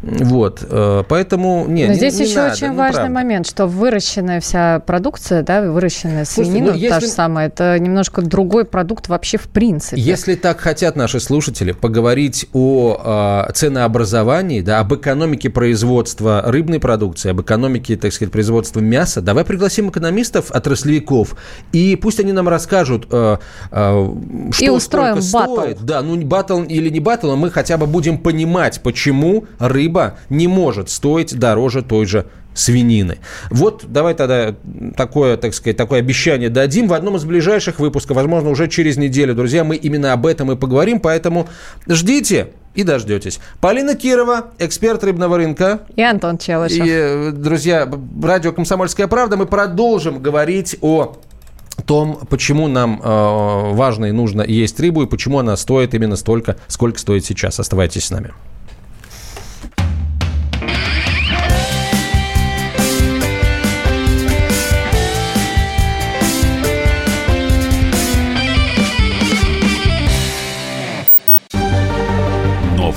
Вот, 0.02 0.66
э, 0.70 1.04
поэтому 1.08 1.66
нет. 1.66 1.90
Но 1.90 1.94
здесь 1.94 2.20
не 2.20 2.26
еще 2.26 2.40
надо, 2.40 2.54
очень 2.54 2.68
ну, 2.68 2.76
важный 2.76 2.94
правда. 2.96 3.14
момент, 3.14 3.48
что 3.48 3.68
выращенная 3.68 4.42
вся 4.42 4.82
продукция, 4.86 5.44
да, 5.44 5.62
выращенная 5.62 6.26
свинина, 6.26 6.72
Слушайте, 6.72 6.88
ну, 6.88 6.94
та 6.94 7.00
же 7.00 7.08
самая, 7.08 7.48
это 7.48 7.80
немножко 7.80 8.22
другой 8.22 8.66
продукт 8.66 9.08
вообще 9.08 9.38
в 9.38 9.48
принципе. 9.48 10.02
Если 10.02 10.36
так 10.36 10.60
хотят 10.60 10.98
наши 10.98 11.22
слушатели 11.22 11.72
поговорить 11.72 12.48
о 12.52 13.46
э, 13.48 13.54
ценообразовании, 13.54 14.60
да, 14.60 14.80
об 14.80 14.94
экономике 14.94 15.50
производства 15.50 16.44
рыбной 16.46 16.82
продукции, 16.82 17.30
об 17.32 17.42
экономике, 17.42 17.96
так 17.96 18.12
сказать, 18.12 18.32
производства 18.32 18.82
мяса, 18.82 19.22
давай 19.22 19.46
пригласим 19.46 19.90
экономистов, 19.90 20.52
отраслевиков, 20.52 21.38
и 21.72 21.96
пусть 21.96 22.20
они 22.20 22.34
нам 22.34 22.50
расскажут, 22.50 23.08
э, 23.10 23.38
э, 23.72 24.08
что 24.52 24.66
и 24.66 24.68
устроим 24.68 25.22
стоит. 25.22 25.82
Да, 25.82 26.02
ну 26.02 26.18
батл 26.26 26.62
или 26.64 26.90
не 26.90 27.00
батл, 27.00 27.28
но 27.28 27.36
мы 27.38 27.52
хотя 27.52 27.78
бы 27.78 27.88
будем 27.88 28.18
понимать, 28.18 28.82
почему 28.84 29.46
рыба 29.60 30.18
не 30.30 30.48
может 30.48 30.90
стоить 30.90 31.38
дороже 31.38 31.82
той 31.82 32.06
же 32.06 32.26
свинины. 32.54 33.18
Вот 33.50 33.86
давай 33.88 34.14
тогда 34.14 34.56
такое, 34.96 35.38
так 35.38 35.54
сказать, 35.54 35.78
такое 35.78 36.00
обещание 36.00 36.50
дадим 36.50 36.88
в 36.88 36.94
одном 36.94 37.16
из 37.16 37.26
ближайших 37.26 37.80
выпусков, 37.80 38.16
возможно, 38.16 38.50
уже 38.50 38.68
через 38.68 38.98
неделю, 38.98 39.34
друзья, 39.34 39.64
мы 39.64 39.76
именно 39.76 40.14
об 40.14 40.26
этом 40.26 40.52
и 40.52 40.56
поговорим, 40.56 41.00
поэтому 41.00 41.48
ждите 41.88 42.50
и 42.76 42.84
дождетесь. 42.84 43.40
Полина 43.60 43.96
Кирова, 43.96 44.52
эксперт 44.60 45.04
рыбного 45.04 45.38
рынка. 45.38 45.82
И 45.96 46.02
Антон 46.02 46.38
Челышев. 46.38 46.86
И, 46.86 46.90
э, 46.90 47.32
друзья, 47.32 47.90
радио 48.22 48.52
«Комсомольская 48.52 49.08
правда». 49.08 49.38
Мы 49.38 49.46
продолжим 49.46 50.22
говорить 50.22 50.78
о 50.82 51.18
том, 51.86 52.20
почему 52.30 52.68
нам 52.68 53.00
э, 53.04 53.74
важно 53.74 54.06
и 54.06 54.12
нужно 54.12 54.42
есть 54.42 54.80
рыбу, 54.80 55.04
и 55.04 55.06
почему 55.06 55.40
она 55.40 55.56
стоит 55.56 55.94
именно 55.94 56.16
столько, 56.16 56.58
сколько 56.68 57.00
стоит 57.00 57.26
сейчас. 57.26 57.60
Оставайтесь 57.60 58.06
с 58.06 58.12
нами. 58.12 58.32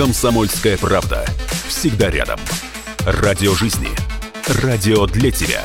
«Комсомольская 0.00 0.78
правда». 0.78 1.26
Всегда 1.68 2.08
рядом. 2.08 2.40
Радио 3.00 3.52
жизни. 3.52 3.90
Радио 4.62 5.04
для 5.04 5.30
тебя. 5.30 5.62